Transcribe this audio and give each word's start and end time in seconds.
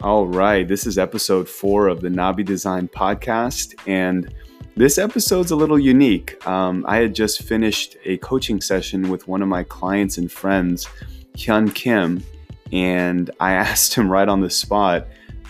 All 0.00 0.28
right, 0.28 0.66
this 0.66 0.86
is 0.86 0.96
episode 0.96 1.48
four 1.48 1.88
of 1.88 2.02
the 2.02 2.08
Nabi 2.08 2.44
Design 2.44 2.86
podcast, 2.86 3.74
and 3.84 4.32
this 4.76 4.96
episode's 4.96 5.50
a 5.50 5.56
little 5.56 5.78
unique. 5.78 6.46
Um, 6.46 6.84
I 6.86 6.98
had 6.98 7.16
just 7.16 7.42
finished 7.42 7.96
a 8.04 8.16
coaching 8.18 8.60
session 8.60 9.10
with 9.10 9.26
one 9.26 9.42
of 9.42 9.48
my 9.48 9.64
clients 9.64 10.16
and 10.16 10.30
friends, 10.30 10.86
Hyun 11.34 11.74
Kim, 11.74 12.22
and 12.70 13.32
I 13.40 13.52
asked 13.54 13.92
him 13.92 14.08
right 14.08 14.28
on 14.28 14.40
the 14.40 14.50
spot, 14.50 15.08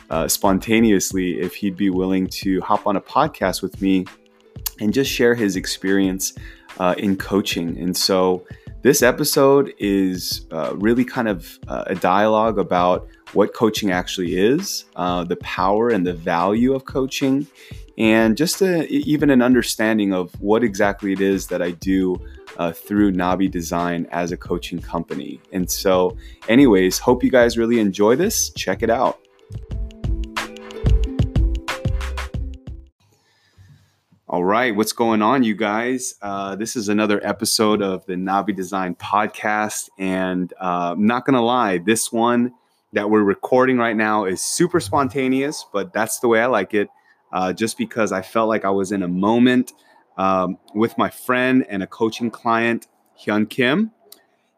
uh, 0.08 0.26
spontaneously, 0.28 1.40
if 1.40 1.54
he'd 1.54 1.76
be 1.76 1.90
willing 1.90 2.26
to 2.28 2.62
hop 2.62 2.86
on 2.86 2.96
a 2.96 3.02
podcast 3.02 3.60
with 3.60 3.82
me 3.82 4.06
and 4.80 4.94
just 4.94 5.12
share 5.12 5.34
his 5.34 5.56
experience 5.56 6.32
uh, 6.78 6.94
in 6.96 7.18
coaching. 7.18 7.76
And 7.76 7.94
so, 7.94 8.46
this 8.80 9.02
episode 9.02 9.74
is 9.78 10.46
uh, 10.52 10.72
really 10.76 11.04
kind 11.04 11.28
of 11.28 11.58
uh, 11.68 11.84
a 11.88 11.96
dialogue 11.96 12.58
about 12.58 13.08
what 13.34 13.52
coaching 13.52 13.90
actually 13.90 14.38
is, 14.38 14.86
uh, 14.96 15.22
the 15.24 15.36
power 15.36 15.90
and 15.90 16.06
the 16.06 16.14
value 16.14 16.74
of 16.74 16.86
coaching, 16.86 17.46
and 17.98 18.36
just 18.36 18.62
a, 18.62 18.86
even 18.88 19.28
an 19.28 19.42
understanding 19.42 20.14
of 20.14 20.32
what 20.40 20.64
exactly 20.64 21.12
it 21.12 21.20
is 21.20 21.46
that 21.48 21.60
I 21.60 21.72
do 21.72 22.16
uh, 22.56 22.72
through 22.72 23.12
Nabi 23.12 23.50
Design 23.50 24.06
as 24.10 24.32
a 24.32 24.36
coaching 24.36 24.80
company. 24.80 25.40
And 25.52 25.70
so, 25.70 26.16
anyways, 26.48 26.98
hope 26.98 27.22
you 27.22 27.30
guys 27.30 27.58
really 27.58 27.80
enjoy 27.80 28.16
this. 28.16 28.50
Check 28.50 28.82
it 28.82 28.90
out. 28.90 29.18
All 34.30 34.44
right, 34.44 34.76
what's 34.76 34.92
going 34.92 35.22
on, 35.22 35.42
you 35.42 35.54
guys? 35.54 36.14
Uh, 36.20 36.54
this 36.54 36.76
is 36.76 36.90
another 36.90 37.18
episode 37.26 37.80
of 37.80 38.04
the 38.06 38.14
Nabi 38.14 38.54
Design 38.54 38.94
podcast. 38.94 39.88
And 39.98 40.52
uh, 40.60 40.92
I'm 40.92 41.06
not 41.06 41.24
to 41.34 41.40
lie, 41.40 41.78
this 41.78 42.12
one 42.12 42.52
that 42.92 43.08
we're 43.10 43.22
recording 43.22 43.78
right 43.78 43.96
now 43.96 44.24
is 44.24 44.40
super 44.40 44.80
spontaneous, 44.80 45.66
but 45.72 45.92
that's 45.92 46.20
the 46.20 46.28
way 46.28 46.40
I 46.40 46.46
like 46.46 46.74
it. 46.74 46.88
Uh, 47.30 47.52
just 47.52 47.76
because 47.76 48.10
I 48.10 48.22
felt 48.22 48.48
like 48.48 48.64
I 48.64 48.70
was 48.70 48.90
in 48.90 49.02
a 49.02 49.08
moment 49.08 49.72
um, 50.16 50.58
with 50.74 50.96
my 50.96 51.10
friend 51.10 51.66
and 51.68 51.82
a 51.82 51.86
coaching 51.86 52.30
client, 52.30 52.88
Hyun 53.18 53.48
Kim. 53.48 53.92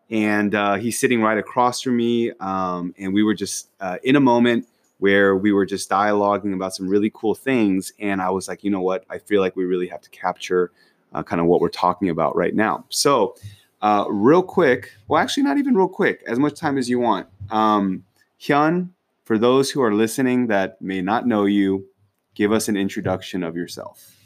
And 0.09 0.55
uh, 0.55 0.75
he's 0.77 0.99
sitting 0.99 1.21
right 1.23 1.39
across 1.39 1.81
from 1.83 1.97
me. 1.97 2.31
Um, 2.41 2.95
and 2.99 3.13
we 3.13 3.23
were 3.23 3.35
just 3.35 3.69
uh, 3.81 3.99
in 4.05 4.17
a 4.17 4.21
moment 4.21 4.67
where 4.99 5.37
we 5.37 5.51
were 5.51 5.67
just 5.67 5.91
dialoguing 5.91 6.55
about 6.55 6.75
some 6.75 6.89
really 6.89 7.11
cool 7.15 7.35
things. 7.35 7.93
And 7.99 8.23
I 8.23 8.31
was 8.31 8.49
like, 8.49 8.63
you 8.63 8.71
know 8.71 8.81
what? 8.81 9.05
I 9.11 9.19
feel 9.19 9.41
like 9.41 9.57
we 9.57 9.65
really 9.65 9.89
have 9.89 10.01
to 10.03 10.11
capture 10.11 10.71
uh, 11.13 11.23
kind 11.23 11.41
of 11.41 11.47
what 11.47 11.61
we're 11.61 11.69
talking 11.69 12.11
about 12.11 12.37
right 12.37 12.55
now. 12.55 12.85
So, 12.89 13.35
uh, 13.83 14.05
real 14.09 14.43
quick, 14.43 14.93
well, 15.09 15.23
actually, 15.23 15.43
not 15.43 15.57
even 15.57 15.75
real 15.75 15.89
quick, 15.89 16.23
as 16.27 16.39
much 16.39 16.59
time 16.59 16.77
as 16.77 16.89
you 16.89 16.99
want. 17.01 17.27
Um, 17.51 18.05
Hyun, 18.41 18.91
for 19.25 19.39
those 19.39 19.71
who 19.71 19.83
are 19.83 19.93
listening 19.93 20.47
that 20.47 20.81
may 20.81 21.03
not 21.03 21.27
know 21.27 21.45
you, 21.45 21.87
give 22.35 22.53
us 22.53 22.69
an 22.69 22.77
introduction 22.77 23.43
of 23.43 23.55
yourself. 23.55 24.17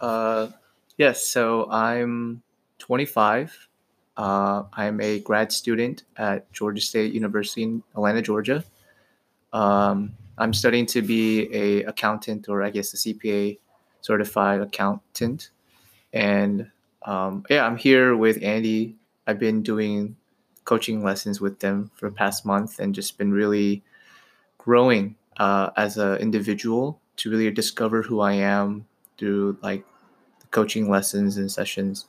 Uh, 0.00 0.48
yes, 0.96 1.26
so 1.26 1.70
I'm 1.70 2.42
25. 2.78 3.68
Uh, 4.16 4.64
I'm 4.72 5.00
a 5.00 5.20
grad 5.20 5.52
student 5.52 6.04
at 6.16 6.50
Georgia 6.52 6.80
State 6.80 7.12
University 7.12 7.62
in 7.62 7.82
Atlanta, 7.94 8.22
Georgia. 8.22 8.64
Um, 9.52 10.14
I'm 10.38 10.54
studying 10.54 10.86
to 10.86 11.02
be 11.02 11.52
a 11.54 11.84
accountant, 11.84 12.48
or 12.48 12.62
I 12.62 12.70
guess 12.70 12.94
a 12.94 12.96
CPA 12.96 13.58
certified 14.00 14.60
accountant. 14.60 15.50
And 16.12 16.70
um, 17.02 17.44
yeah, 17.50 17.66
I'm 17.66 17.76
here 17.76 18.16
with 18.16 18.42
Andy. 18.42 18.96
I've 19.26 19.38
been 19.38 19.62
doing 19.62 20.16
coaching 20.68 21.02
lessons 21.02 21.40
with 21.40 21.60
them 21.60 21.90
for 21.94 22.10
the 22.10 22.14
past 22.14 22.44
month, 22.44 22.78
and 22.78 22.94
just 22.94 23.16
been 23.16 23.32
really 23.32 23.82
growing 24.58 25.16
uh, 25.38 25.70
as 25.78 25.96
an 25.96 26.16
individual 26.18 27.00
to 27.16 27.30
really 27.30 27.50
discover 27.50 28.02
who 28.02 28.20
I 28.20 28.34
am 28.34 28.84
through 29.16 29.56
like 29.62 29.82
the 30.40 30.46
coaching 30.48 30.90
lessons 30.90 31.38
and 31.38 31.50
sessions. 31.50 32.04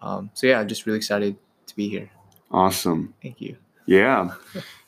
Um, 0.00 0.30
so 0.34 0.46
yeah, 0.46 0.60
I'm 0.60 0.68
just 0.68 0.86
really 0.86 0.98
excited 0.98 1.36
to 1.66 1.74
be 1.74 1.88
here. 1.88 2.08
Awesome. 2.52 3.12
Thank 3.20 3.40
you. 3.40 3.56
Yeah. 3.86 4.34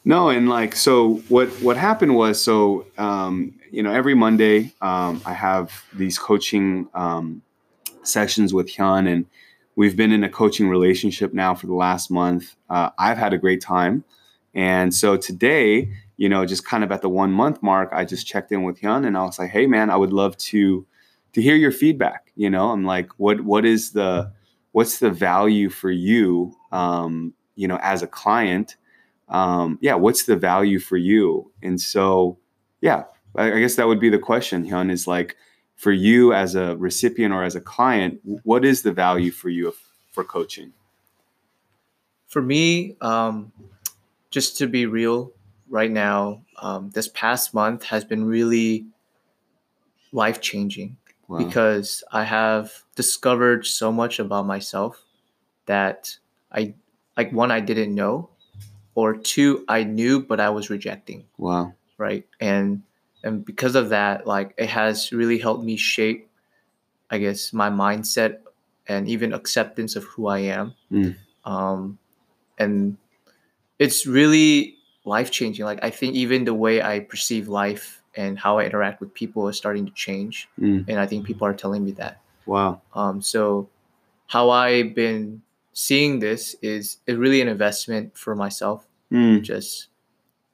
No, 0.04 0.28
and 0.28 0.48
like 0.48 0.76
so 0.76 1.16
what 1.28 1.48
what 1.60 1.76
happened 1.76 2.14
was 2.14 2.40
so 2.40 2.86
um, 2.98 3.52
you 3.72 3.82
know 3.82 3.92
every 3.92 4.14
Monday 4.14 4.72
um, 4.80 5.20
I 5.26 5.32
have 5.32 5.84
these 5.92 6.20
coaching 6.20 6.88
um, 6.94 7.42
sessions 8.04 8.54
with 8.54 8.68
Hyun 8.68 9.12
and 9.12 9.26
we've 9.78 9.96
been 9.96 10.12
in 10.12 10.24
a 10.24 10.28
coaching 10.28 10.68
relationship 10.68 11.32
now 11.32 11.54
for 11.54 11.66
the 11.68 11.74
last 11.74 12.10
month. 12.10 12.56
Uh, 12.68 12.90
I've 12.98 13.16
had 13.16 13.32
a 13.32 13.38
great 13.38 13.60
time. 13.60 14.04
And 14.52 14.92
so 14.92 15.16
today, 15.16 15.92
you 16.16 16.28
know, 16.28 16.44
just 16.44 16.64
kind 16.64 16.82
of 16.82 16.90
at 16.90 17.00
the 17.00 17.08
one 17.08 17.30
month 17.30 17.62
mark, 17.62 17.90
I 17.92 18.04
just 18.04 18.26
checked 18.26 18.50
in 18.50 18.64
with 18.64 18.80
Hyun 18.80 19.06
and 19.06 19.16
I 19.16 19.22
was 19.22 19.38
like, 19.38 19.50
hey 19.50 19.66
man, 19.66 19.88
I 19.88 19.96
would 19.96 20.12
love 20.12 20.36
to 20.38 20.84
to 21.34 21.42
hear 21.42 21.54
your 21.54 21.70
feedback. 21.70 22.32
You 22.34 22.50
know, 22.50 22.70
I'm 22.70 22.84
like, 22.84 23.10
what 23.18 23.42
what 23.42 23.64
is 23.64 23.92
the 23.92 24.32
what's 24.72 24.98
the 24.98 25.10
value 25.10 25.70
for 25.70 25.90
you 25.90 26.56
um, 26.72 27.32
you 27.54 27.68
know, 27.68 27.78
as 27.80 28.02
a 28.02 28.06
client? 28.06 28.76
um, 29.28 29.78
yeah, 29.80 29.94
what's 29.94 30.24
the 30.24 30.36
value 30.36 30.78
for 30.78 30.96
you? 30.96 31.50
And 31.62 31.80
so, 31.80 32.38
yeah, 32.80 33.04
I, 33.36 33.52
I 33.52 33.60
guess 33.60 33.76
that 33.76 33.86
would 33.86 34.00
be 34.00 34.10
the 34.10 34.18
question, 34.18 34.64
Hyun, 34.64 34.90
is 34.90 35.06
like 35.06 35.36
for 35.78 35.92
you 35.92 36.32
as 36.34 36.56
a 36.56 36.76
recipient 36.76 37.32
or 37.32 37.44
as 37.44 37.54
a 37.54 37.60
client, 37.60 38.20
what 38.42 38.64
is 38.64 38.82
the 38.82 38.92
value 38.92 39.30
for 39.30 39.48
you 39.48 39.72
for 40.10 40.24
coaching? 40.24 40.72
For 42.26 42.42
me, 42.42 42.96
um, 43.00 43.52
just 44.30 44.58
to 44.58 44.66
be 44.66 44.86
real 44.86 45.32
right 45.70 45.90
now, 45.90 46.42
um, 46.60 46.90
this 46.90 47.06
past 47.06 47.54
month 47.54 47.84
has 47.84 48.04
been 48.04 48.24
really 48.24 48.86
life 50.10 50.40
changing 50.40 50.96
wow. 51.28 51.38
because 51.38 52.02
I 52.10 52.24
have 52.24 52.72
discovered 52.96 53.64
so 53.64 53.92
much 53.92 54.18
about 54.18 54.46
myself 54.46 55.00
that 55.66 56.16
I 56.50 56.74
like 57.16 57.32
one 57.32 57.52
I 57.52 57.60
didn't 57.60 57.94
know 57.94 58.30
or 58.96 59.16
two 59.16 59.64
I 59.68 59.84
knew 59.84 60.20
but 60.24 60.40
I 60.40 60.50
was 60.50 60.70
rejecting. 60.70 61.24
Wow. 61.36 61.74
Right. 61.98 62.26
And 62.40 62.82
and 63.28 63.44
because 63.44 63.74
of 63.74 63.90
that, 63.90 64.26
like 64.26 64.54
it 64.56 64.70
has 64.70 65.12
really 65.12 65.38
helped 65.38 65.62
me 65.62 65.76
shape, 65.76 66.28
I 67.10 67.18
guess, 67.18 67.52
my 67.52 67.68
mindset 67.68 68.38
and 68.86 69.06
even 69.06 69.34
acceptance 69.34 69.96
of 69.96 70.04
who 70.04 70.28
I 70.28 70.38
am. 70.38 70.74
Mm. 70.90 71.14
Um, 71.44 71.98
and 72.58 72.96
it's 73.78 74.06
really 74.06 74.76
life 75.04 75.30
changing. 75.30 75.66
Like 75.66 75.78
I 75.82 75.90
think 75.90 76.14
even 76.14 76.44
the 76.44 76.54
way 76.54 76.82
I 76.82 77.00
perceive 77.00 77.48
life 77.48 78.02
and 78.16 78.38
how 78.38 78.58
I 78.58 78.64
interact 78.64 79.00
with 79.00 79.12
people 79.12 79.46
is 79.48 79.58
starting 79.58 79.84
to 79.84 79.92
change. 79.92 80.48
Mm. 80.58 80.86
And 80.88 80.98
I 80.98 81.06
think 81.06 81.26
people 81.26 81.46
are 81.46 81.54
telling 81.54 81.84
me 81.84 81.92
that. 81.92 82.20
Wow. 82.46 82.80
Um, 82.94 83.20
so 83.20 83.68
how 84.26 84.48
I've 84.48 84.94
been 84.94 85.42
seeing 85.74 86.18
this 86.18 86.56
is, 86.62 86.96
really 87.06 87.42
an 87.42 87.48
investment 87.48 88.16
for 88.16 88.34
myself 88.34 88.86
mm. 89.12 89.42
just 89.42 89.88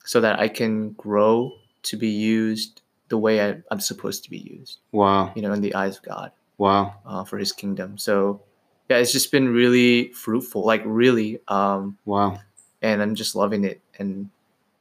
so 0.04 0.20
that 0.20 0.41
I 0.41 0.48
can 0.48 0.91
grow 0.92 1.52
to 1.84 1.97
be 1.97 2.09
used 2.09 2.83
the 3.09 3.19
way 3.19 3.41
I, 3.41 3.56
am 3.71 3.81
supposed 3.81 4.25
to 4.25 4.31
be 4.31 4.39
used. 4.39 4.78
Wow. 4.93 5.33
You 5.34 5.43
know, 5.43 5.53
in 5.53 5.61
the 5.61 5.75
eyes 5.75 5.97
of 5.97 6.03
God. 6.03 6.33
Wow. 6.59 6.95
Uh, 7.05 7.25
for 7.25 7.39
his 7.39 7.53
kingdom. 7.53 7.99
So, 7.99 8.41
yeah, 8.89 8.99
it's 8.99 9.12
just 9.12 9.33
been 9.33 9.49
really 9.49 10.12
fruitful, 10.12 10.65
like 10.65 10.83
really. 10.84 11.41
Um, 11.49 11.99
wow. 12.05 12.41
And 12.83 13.03
I'm 13.03 13.15
just 13.15 13.34
loving 13.34 13.65
it. 13.65 13.81
And 13.99 14.31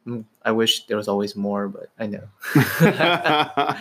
mm, 0.06 0.26
I 0.44 0.52
wish 0.52 0.86
there 0.88 0.98
was 0.98 1.08
always 1.08 1.36
more, 1.36 1.68
but 1.68 1.90
I 2.00 2.08
know. 2.08 2.28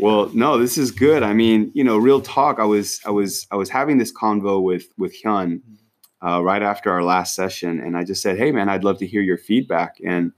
well, 0.00 0.30
no, 0.32 0.58
this 0.58 0.78
is 0.78 0.90
good. 0.90 1.22
I 1.22 1.32
mean, 1.32 1.70
you 1.74 1.84
know, 1.84 1.98
real 1.98 2.20
talk. 2.20 2.58
I 2.58 2.64
was, 2.64 3.00
I 3.04 3.10
was, 3.10 3.46
I 3.50 3.56
was 3.56 3.68
having 3.68 3.98
this 3.98 4.12
convo 4.12 4.62
with 4.62 4.88
with 4.96 5.14
Hyun, 5.22 5.56
mm-hmm 5.56 5.74
uh, 6.22 6.42
right 6.42 6.62
after 6.62 6.90
our 6.90 7.02
last 7.02 7.34
session, 7.34 7.80
and 7.80 7.96
I 7.96 8.04
just 8.04 8.22
said, 8.22 8.38
"Hey, 8.38 8.52
man, 8.52 8.68
I'd 8.68 8.84
love 8.84 8.98
to 8.98 9.06
hear 9.06 9.22
your 9.22 9.38
feedback." 9.38 9.96
And 10.04 10.32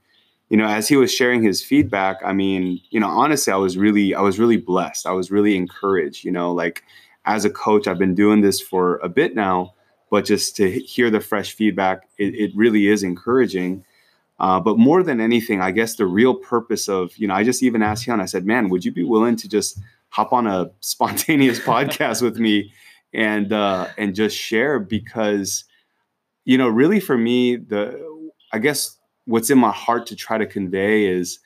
you 0.49 0.57
know, 0.57 0.65
as 0.65 0.87
he 0.87 0.95
was 0.95 1.13
sharing 1.13 1.43
his 1.43 1.63
feedback, 1.63 2.17
I 2.23 2.33
mean, 2.33 2.81
you 2.89 2.99
know, 2.99 3.07
honestly, 3.07 3.53
I 3.53 3.57
was 3.57 3.77
really, 3.77 4.13
I 4.15 4.21
was 4.21 4.39
really 4.39 4.57
blessed. 4.57 5.05
I 5.05 5.11
was 5.11 5.31
really 5.31 5.55
encouraged. 5.55 6.23
You 6.23 6.31
know, 6.31 6.51
like 6.51 6.83
as 7.25 7.45
a 7.45 7.49
coach, 7.49 7.87
I've 7.87 7.99
been 7.99 8.15
doing 8.15 8.41
this 8.41 8.59
for 8.59 8.97
a 8.97 9.09
bit 9.09 9.35
now, 9.35 9.73
but 10.09 10.25
just 10.25 10.55
to 10.57 10.69
hear 10.69 11.09
the 11.09 11.19
fresh 11.19 11.53
feedback, 11.53 12.09
it, 12.17 12.33
it 12.35 12.51
really 12.55 12.87
is 12.87 13.03
encouraging. 13.03 13.83
Uh, 14.39 14.59
but 14.59 14.77
more 14.77 15.03
than 15.03 15.19
anything, 15.19 15.61
I 15.61 15.71
guess 15.71 15.95
the 15.95 16.05
real 16.05 16.33
purpose 16.33 16.87
of, 16.87 17.15
you 17.17 17.27
know, 17.27 17.33
I 17.33 17.43
just 17.43 17.61
even 17.61 17.83
asked 17.83 18.05
him, 18.05 18.21
I 18.21 18.25
said, 18.25 18.45
man, 18.45 18.69
would 18.69 18.85
you 18.85 18.91
be 18.91 19.03
willing 19.03 19.35
to 19.35 19.49
just 19.49 19.79
hop 20.09 20.31
on 20.31 20.47
a 20.47 20.71
spontaneous 20.79 21.59
podcast 21.59 22.21
with 22.21 22.37
me 22.37 22.73
and 23.13 23.51
uh, 23.51 23.87
and 23.97 24.15
just 24.15 24.37
share 24.37 24.79
because 24.79 25.65
you 26.49 26.57
know, 26.57 26.67
really 26.67 26.99
for 26.99 27.15
me, 27.15 27.57
the 27.57 28.03
I 28.51 28.57
guess 28.57 28.97
what's 29.25 29.49
in 29.49 29.57
my 29.57 29.71
heart 29.71 30.05
to 30.07 30.15
try 30.15 30.37
to 30.37 30.45
convey 30.45 31.05
is 31.05 31.39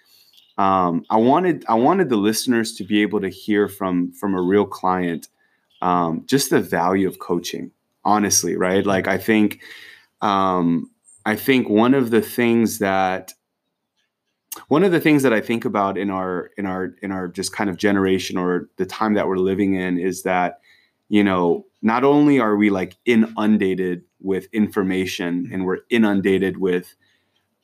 um, 0.58 1.06
I 1.10 1.18
wanted 1.18 1.66
I 1.68 1.75
wanted 1.75 2.10
the 2.10 2.18
listeners 2.18 2.75
to 2.75 2.84
be 2.84 3.02
able 3.02 3.22
to 3.22 3.30
hear 3.30 3.68
from 3.68 4.12
from 4.14 4.36
a 4.36 4.42
real 4.42 4.66
client 4.66 5.28
um, 5.81 6.24
just 6.28 6.50
the 6.50 6.62
value 6.62 7.08
of 7.08 7.20
coaching. 7.20 7.72
Honestly, 8.06 8.58
right? 8.58 8.86
Like 8.86 9.08
I 9.08 9.18
think 9.18 9.62
um, 10.22 10.92
I 11.25 11.36
think 11.36 11.70
one 11.70 11.94
of 11.94 12.12
the 12.12 12.22
things 12.22 12.80
that 12.80 13.34
one 14.68 14.84
of 14.84 14.92
the 14.92 15.00
things 15.00 15.24
that 15.24 15.34
I 15.34 15.42
think 15.42 15.66
about 15.66 15.98
in 15.98 16.10
our 16.10 16.52
in 16.58 16.66
our 16.66 16.96
in 17.02 17.12
our 17.12 17.28
just 17.28 17.54
kind 17.54 17.70
of 17.70 17.78
generation 17.78 18.38
or 18.38 18.70
the 18.78 18.86
time 18.86 19.14
that 19.14 19.28
we're 19.28 19.38
living 19.38 19.75
in 19.75 19.98
is 19.98 20.24
that 20.24 20.60
you 21.10 21.24
know 21.24 21.66
not 21.81 22.04
only 22.04 22.40
are 22.40 22.56
we 22.56 22.70
like 22.70 22.96
inundated 23.06 24.04
with 24.22 24.48
information 24.54 25.50
and 25.52 25.66
we're 25.66 25.80
inundated 25.90 26.58
with 26.58 26.96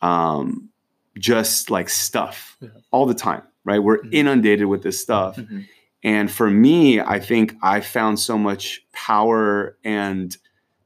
um, 0.02 0.70
just 1.18 1.70
like 1.70 1.90
stuff 1.90 2.58
Yeah. 2.62 2.70
all 2.92 3.06
the 3.06 3.14
time, 3.14 3.42
right? 3.66 3.80
We're 3.80 4.00
Mhm. 4.00 4.14
inundated 4.14 4.68
with 4.68 4.84
this 4.84 5.00
stuff. 5.02 5.36
Mhm. 5.38 5.66
And 6.04 6.32
for 6.32 6.50
me, 6.50 7.02
I 7.02 7.20
think 7.20 7.56
I 7.62 7.82
found 7.82 8.20
so 8.20 8.38
much 8.38 8.86
power 8.94 9.78
and 9.84 10.36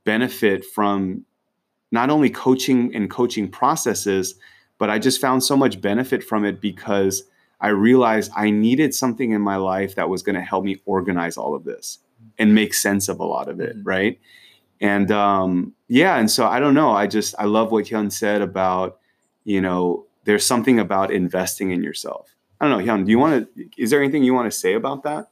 benefit 0.06 0.66
from 0.66 1.26
not 1.92 2.10
only 2.10 2.30
coaching 2.30 2.94
and 2.96 3.10
coaching 3.10 3.48
processes, 3.48 4.36
but 4.80 4.90
I 4.90 4.98
just 4.98 5.22
found 5.22 5.44
so 5.44 5.56
much 5.56 5.80
benefit 5.82 6.24
from 6.24 6.44
it 6.44 6.60
because 6.60 7.24
I 7.62 7.68
realized 7.70 8.32
I 8.36 8.50
needed 8.50 8.96
something 8.96 9.32
in 9.32 9.42
my 9.42 9.56
life 9.58 9.94
that 9.96 10.10
was 10.10 10.24
going 10.24 10.36
to 10.36 10.42
help 10.42 10.66
me 10.66 10.82
organize 10.86 11.38
all 11.38 11.54
of 11.54 11.64
this 11.64 12.00
and 12.40 12.56
make 12.56 12.74
sense 12.74 13.08
of 13.08 13.20
a 13.20 13.24
lot 13.26 13.48
of 13.48 13.60
it, 13.60 13.78
Mhm. 13.78 13.82
right? 13.86 14.20
And 14.82 15.12
um, 15.12 15.74
yeah, 15.88 16.18
and 16.18 16.30
so 16.30 16.48
I 16.48 16.60
don't 16.60 16.74
know. 16.74 16.90
I 16.92 17.06
just 17.06 17.36
I 17.38 17.46
love 17.46 17.72
what 17.72 17.86
Hyun 17.86 18.12
said 18.12 18.42
about 18.42 18.98
you 19.44 19.62
know 19.62 20.06
there's 20.24 20.46
something 20.46 20.80
about 20.80 21.12
investing 21.12 21.72
in 21.72 21.84
yourself. 21.84 22.36
I 22.60 22.68
don't 22.68 22.78
know, 22.78 22.94
Hyun. 22.94 23.06
Do 23.06 23.12
you 23.12 23.20
want 23.20 23.56
to? 23.56 23.70
Is 23.78 23.90
there 23.90 24.02
anything 24.02 24.24
you 24.24 24.34
want 24.34 24.52
to 24.52 24.58
say 24.58 24.74
about 24.74 25.04
that? 25.04 25.28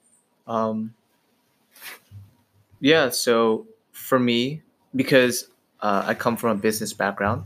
Um, 0.48 0.94
yeah, 2.80 3.10
so 3.10 3.68
for 3.92 4.20
me, 4.20 4.62
because 4.96 5.48
uh, 5.82 6.04
I 6.06 6.14
come 6.14 6.36
from 6.36 6.58
a 6.58 6.60
business 6.60 6.94
background, 6.94 7.44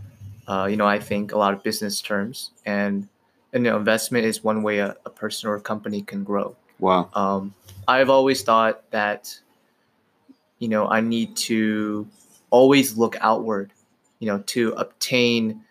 uh, 0.48 0.68
you 0.70 0.78
know, 0.78 0.88
I 0.88 1.00
think 1.00 1.34
a 1.34 1.38
lot 1.38 1.54
of 1.54 1.62
business 1.62 2.02
terms, 2.02 2.52
and 2.66 3.08
and 3.54 3.66
you 3.66 3.72
know, 3.72 3.78
investment 3.78 4.26
is 4.26 4.44
one 4.44 4.64
way 4.64 4.80
a, 4.80 4.96
a 5.06 5.10
person 5.10 5.50
or 5.50 5.56
a 5.56 5.62
company 5.62 6.02
can 6.02 6.24
grow. 6.24 6.56
Wow. 6.80 7.10
Um, 7.14 7.54
I've 7.88 8.10
always 8.10 8.42
thought 8.44 8.90
that, 8.92 9.40
you 10.60 10.68
know, 10.68 10.88
I 10.88 11.02
need 11.02 11.38
to 11.38 12.08
always 12.50 12.98
look 12.98 13.16
outward, 13.22 13.72
you 14.20 14.28
know, 14.28 14.40
to 14.48 14.72
obtain 14.72 15.62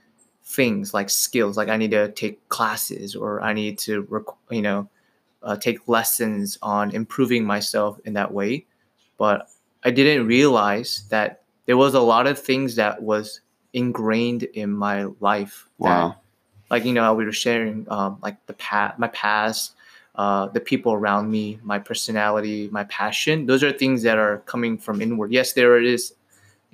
things 0.44 0.94
like 0.94 1.10
skills. 1.10 1.56
Like 1.56 1.68
I 1.68 1.76
need 1.76 1.90
to 1.92 2.10
take 2.12 2.46
classes 2.48 3.16
or 3.16 3.40
I 3.42 3.52
need 3.52 3.78
to, 3.80 4.24
you 4.50 4.62
know, 4.62 4.88
uh, 5.42 5.56
take 5.56 5.88
lessons 5.88 6.58
on 6.62 6.90
improving 6.92 7.44
myself 7.44 7.98
in 8.04 8.14
that 8.14 8.32
way. 8.32 8.66
But 9.18 9.48
I 9.84 9.90
didn't 9.90 10.26
realize 10.26 11.04
that 11.10 11.42
there 11.66 11.76
was 11.76 11.94
a 11.94 12.00
lot 12.00 12.26
of 12.26 12.38
things 12.38 12.76
that 12.76 13.02
was 13.02 13.40
ingrained 13.72 14.44
in 14.44 14.70
my 14.70 15.04
life. 15.20 15.68
that 15.80 15.88
Wow. 15.88 16.16
like 16.70 16.84
you 16.84 16.92
know 16.92 17.14
we 17.14 17.24
were 17.24 17.32
sharing 17.32 17.86
um, 17.90 18.18
like 18.22 18.44
the 18.46 18.54
past 18.54 18.98
my 18.98 19.08
past 19.08 19.74
uh, 20.14 20.46
the 20.48 20.60
people 20.60 20.92
around 20.92 21.30
me 21.30 21.58
my 21.62 21.78
personality 21.78 22.68
my 22.72 22.84
passion 22.84 23.46
those 23.46 23.62
are 23.62 23.72
things 23.72 24.02
that 24.02 24.18
are 24.18 24.38
coming 24.46 24.78
from 24.78 25.02
inward 25.02 25.32
yes 25.32 25.52
there 25.52 25.76
it 25.78 25.84
is 25.86 26.14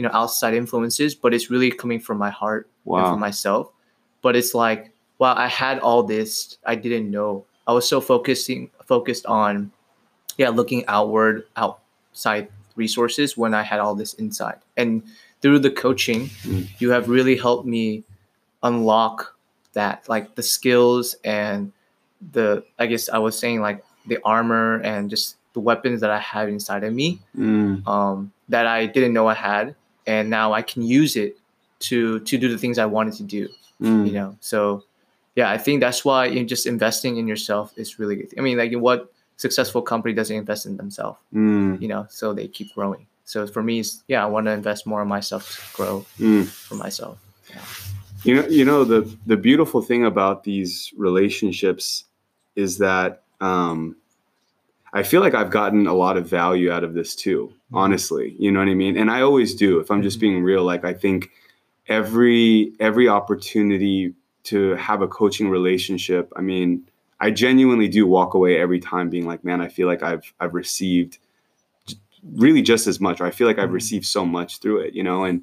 you 0.00 0.04
know 0.04 0.14
outside 0.20 0.54
influences 0.54 1.14
but 1.14 1.34
it's 1.34 1.50
really 1.52 1.70
coming 1.70 2.00
from 2.00 2.16
my 2.16 2.30
heart 2.40 2.64
and 2.86 3.04
Wow. 3.04 3.10
from 3.12 3.20
myself. 3.20 3.68
But 4.24 4.32
it's 4.40 4.54
like 4.54 4.82
wow 5.20 5.34
i 5.36 5.48
had 5.48 5.76
all 5.80 6.02
this 6.02 6.56
i 6.64 6.74
didn't 6.74 7.10
know. 7.10 7.44
I 7.68 7.72
was 7.76 7.84
so 7.86 8.00
focusing 8.00 8.70
focused 8.86 9.26
on 9.26 9.70
yeah 10.40 10.48
looking 10.48 10.82
outward 10.88 11.44
outside 11.56 12.48
resources 12.76 13.36
when 13.36 13.52
i 13.52 13.62
had 13.62 13.78
all 13.84 13.94
this 13.94 14.14
inside. 14.14 14.58
And 14.80 15.02
through 15.42 15.58
the 15.60 15.70
coaching 15.84 16.30
Mm. 16.48 16.64
you 16.80 16.88
have 16.96 17.08
really 17.16 17.36
helped 17.36 17.66
me 17.76 18.04
unlock 18.62 19.36
that 19.72 20.08
like 20.08 20.34
the 20.34 20.42
skills 20.42 21.16
and 21.24 21.72
the 22.32 22.62
i 22.78 22.84
guess 22.86 23.08
i 23.08 23.18
was 23.18 23.38
saying 23.38 23.60
like 23.60 23.84
the 24.06 24.18
armor 24.24 24.80
and 24.84 25.08
just 25.08 25.36
the 25.54 25.60
weapons 25.60 26.00
that 26.00 26.10
i 26.10 26.18
have 26.18 26.48
inside 26.48 26.84
of 26.84 26.92
me 26.94 27.18
Mm, 27.36 27.86
um, 27.86 28.32
that 28.48 28.66
i 28.66 28.84
didn't 28.86 29.12
know 29.14 29.26
i 29.28 29.34
had 29.34 29.74
and 30.10 30.28
now 30.28 30.52
i 30.52 30.62
can 30.70 30.82
use 30.82 31.12
it 31.24 31.32
to 31.78 32.20
to 32.28 32.34
do 32.42 32.46
the 32.54 32.58
things 32.62 32.76
i 32.78 32.88
wanted 32.96 33.14
to 33.14 33.22
do 33.22 33.48
mm, 33.80 34.06
you 34.06 34.12
know? 34.12 34.36
So 34.40 34.84
yeah 35.36 35.48
i 35.50 35.58
think 35.64 35.80
that's 35.80 36.04
why 36.04 36.26
in 36.26 36.48
just 36.48 36.66
investing 36.66 37.16
in 37.16 37.26
yourself 37.32 37.72
is 37.76 37.98
really 37.98 38.16
good. 38.16 38.30
I 38.38 38.40
mean 38.46 38.58
like 38.58 38.72
what 38.72 39.12
successful 39.36 39.82
company 39.82 40.12
doesn't 40.14 40.36
invest 40.36 40.66
in 40.66 40.76
themselves 40.76 41.18
mm, 41.32 41.80
you 41.82 41.88
know 41.88 42.06
so 42.10 42.34
they 42.34 42.48
keep 42.48 42.74
growing. 42.74 43.06
So 43.24 43.46
for 43.46 43.62
me 43.62 43.80
it's, 43.80 44.02
yeah 44.08 44.22
i 44.26 44.28
want 44.34 44.46
to 44.46 44.52
invest 44.60 44.86
more 44.86 45.02
in 45.02 45.08
myself 45.08 45.42
to 45.54 45.76
grow 45.76 45.94
mm. 46.18 46.46
for 46.46 46.74
myself 46.74 47.16
You 48.24 48.34
know, 48.36 48.46
you 48.48 48.64
know 48.70 48.84
the 48.84 49.00
the 49.26 49.36
beautiful 49.48 49.80
thing 49.80 50.04
about 50.04 50.44
these 50.44 50.92
relationships 50.96 52.04
is 52.54 52.76
that 52.78 53.22
um, 53.40 53.96
I 54.92 55.02
feel 55.02 55.20
like 55.20 55.34
I've 55.34 55.50
gotten 55.50 55.86
a 55.86 55.94
lot 55.94 56.16
of 56.16 56.28
value 56.28 56.70
out 56.70 56.82
of 56.84 56.94
this 56.94 57.14
too. 57.14 57.52
Honestly, 57.72 58.34
you 58.38 58.50
know 58.50 58.58
what 58.58 58.68
I 58.68 58.74
mean. 58.74 58.96
And 58.96 59.10
I 59.10 59.20
always 59.22 59.54
do. 59.54 59.78
If 59.78 59.90
I'm 59.90 60.02
just 60.02 60.18
Mhm. 60.18 60.20
being 60.20 60.42
real, 60.42 60.64
like 60.64 60.84
I 60.84 60.92
think 60.92 61.30
every 61.88 62.72
every 62.80 63.08
opportunity 63.08 64.14
to 64.44 64.74
have 64.76 65.02
a 65.02 65.08
coaching 65.08 65.48
relationship. 65.48 66.32
I 66.36 66.40
mean, 66.40 66.82
I 67.20 67.30
genuinely 67.30 67.88
do 67.88 68.06
walk 68.06 68.34
away 68.34 68.58
every 68.58 68.80
time 68.80 69.10
being 69.10 69.26
like, 69.26 69.44
man, 69.44 69.60
I 69.60 69.68
feel 69.68 69.86
like 69.86 70.02
I've 70.02 70.32
I've 70.40 70.54
received 70.54 71.18
really 72.34 72.62
just 72.62 72.86
as 72.86 73.00
much. 73.00 73.20
I 73.20 73.30
feel 73.30 73.46
like 73.46 73.58
I've 73.58 73.70
Mhm. 73.70 73.74
received 73.74 74.06
so 74.06 74.26
much 74.26 74.58
through 74.58 74.78
it, 74.80 74.94
you 74.94 75.02
know, 75.02 75.24
and 75.24 75.42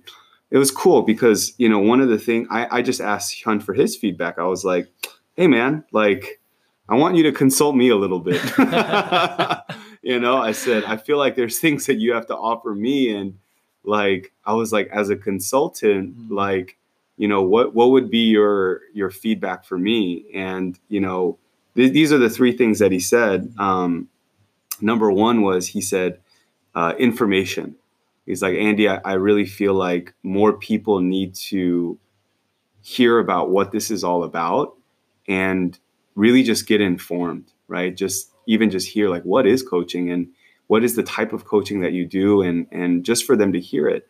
it 0.51 0.57
was 0.57 0.71
cool 0.71 1.01
because 1.01 1.53
you 1.57 1.67
know 1.69 1.79
one 1.79 1.99
of 2.01 2.09
the 2.09 2.17
things 2.19 2.47
I, 2.51 2.67
I 2.77 2.81
just 2.81 3.01
asked 3.01 3.44
Hyun 3.44 3.61
for 3.61 3.73
his 3.73 3.95
feedback. 3.95 4.38
I 4.39 4.44
was 4.44 4.63
like, 4.63 4.88
"Hey 5.35 5.47
man, 5.47 5.83
like 5.91 6.39
I 6.89 6.95
want 6.95 7.15
you 7.15 7.23
to 7.23 7.31
consult 7.31 7.75
me 7.75 7.89
a 7.89 7.95
little 7.95 8.19
bit." 8.19 8.41
you 10.01 10.19
know, 10.19 10.37
I 10.37 10.51
said 10.51 10.83
I 10.85 10.97
feel 10.97 11.17
like 11.17 11.35
there's 11.35 11.59
things 11.59 11.85
that 11.87 11.95
you 11.95 12.13
have 12.13 12.27
to 12.27 12.35
offer 12.35 12.73
me, 12.75 13.09
and 13.09 13.37
like 13.83 14.31
I 14.45 14.53
was 14.53 14.71
like, 14.73 14.87
as 14.91 15.09
a 15.09 15.15
consultant, 15.15 16.17
Mhm. 16.17 16.31
like 16.31 16.77
you 17.17 17.27
know 17.27 17.41
what 17.41 17.73
what 17.73 17.91
would 17.91 18.09
be 18.09 18.25
your 18.29 18.81
your 18.93 19.09
feedback 19.09 19.65
for 19.65 19.77
me? 19.77 20.25
And 20.33 20.77
you 20.89 20.99
know 20.99 21.37
th- 21.75 21.91
these 21.93 22.11
are 22.13 22.17
the 22.19 22.29
three 22.29 22.51
things 22.55 22.79
that 22.79 22.91
he 22.91 22.99
said. 22.99 23.53
Um, 23.57 24.07
number 24.81 25.11
one 25.11 25.41
was 25.41 25.67
he 25.67 25.81
said 25.81 26.19
uh, 26.75 26.93
information 26.99 27.73
he's 28.27 28.43
like 28.43 28.55
andy 28.55 28.87
I, 28.87 28.97
I 29.03 29.13
really 29.13 29.47
feel 29.47 29.73
like 29.73 30.13
more 30.21 30.53
people 30.53 30.99
need 30.99 31.33
to 31.49 31.97
hear 32.83 33.17
about 33.17 33.49
what 33.49 33.71
this 33.71 33.89
is 33.89 34.03
all 34.03 34.23
about 34.23 34.75
and 35.27 35.79
really 36.18 36.44
just 36.44 36.68
get 36.68 36.81
informed 36.81 37.52
right? 37.68 37.95
Just 37.95 38.31
even 38.45 38.69
just 38.69 38.88
hear 38.88 39.09
like 39.09 39.24
what 39.24 39.45
is 39.45 39.62
coaching 39.62 40.09
and 40.12 40.28
what 40.68 40.83
is 40.83 40.95
the 40.95 41.04
type 41.04 41.33
of 41.33 41.45
coaching 41.45 41.81
that 41.81 41.94
you 41.94 42.06
do 42.06 42.42
and 42.42 42.68
and 42.71 43.04
just 43.04 43.26
for 43.26 43.36
them 43.36 43.54
to 43.54 43.59
hear 43.59 43.88
it. 43.88 44.07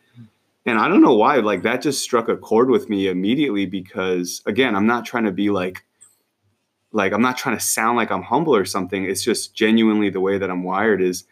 And 0.66 0.78
i 0.78 0.86
don't 0.86 1.00
know 1.00 1.14
why 1.14 1.36
like 1.36 1.62
that 1.62 1.80
just 1.80 2.02
struck 2.02 2.28
a 2.28 2.36
chord 2.36 2.68
with 2.68 2.90
me 2.90 3.08
immediately 3.08 3.64
because 3.64 4.42
again 4.44 4.76
i'm 4.76 4.86
not 4.86 5.06
trying 5.06 5.24
to 5.24 5.30
be 5.30 5.48
like 5.48 5.84
like 6.92 7.12
i'm 7.14 7.22
not 7.22 7.38
trying 7.38 7.56
to 7.56 7.64
sound 7.64 7.96
like 7.96 8.10
i'm 8.10 8.22
humble 8.22 8.54
or 8.54 8.66
something. 8.66 9.04
It's 9.04 9.22
just 9.22 9.54
genuinely 9.54 10.10
the 10.10 10.20
way 10.20 10.36
that 10.36 10.50
i'm 10.50 10.64
wired 10.64 11.00
is 11.00 11.24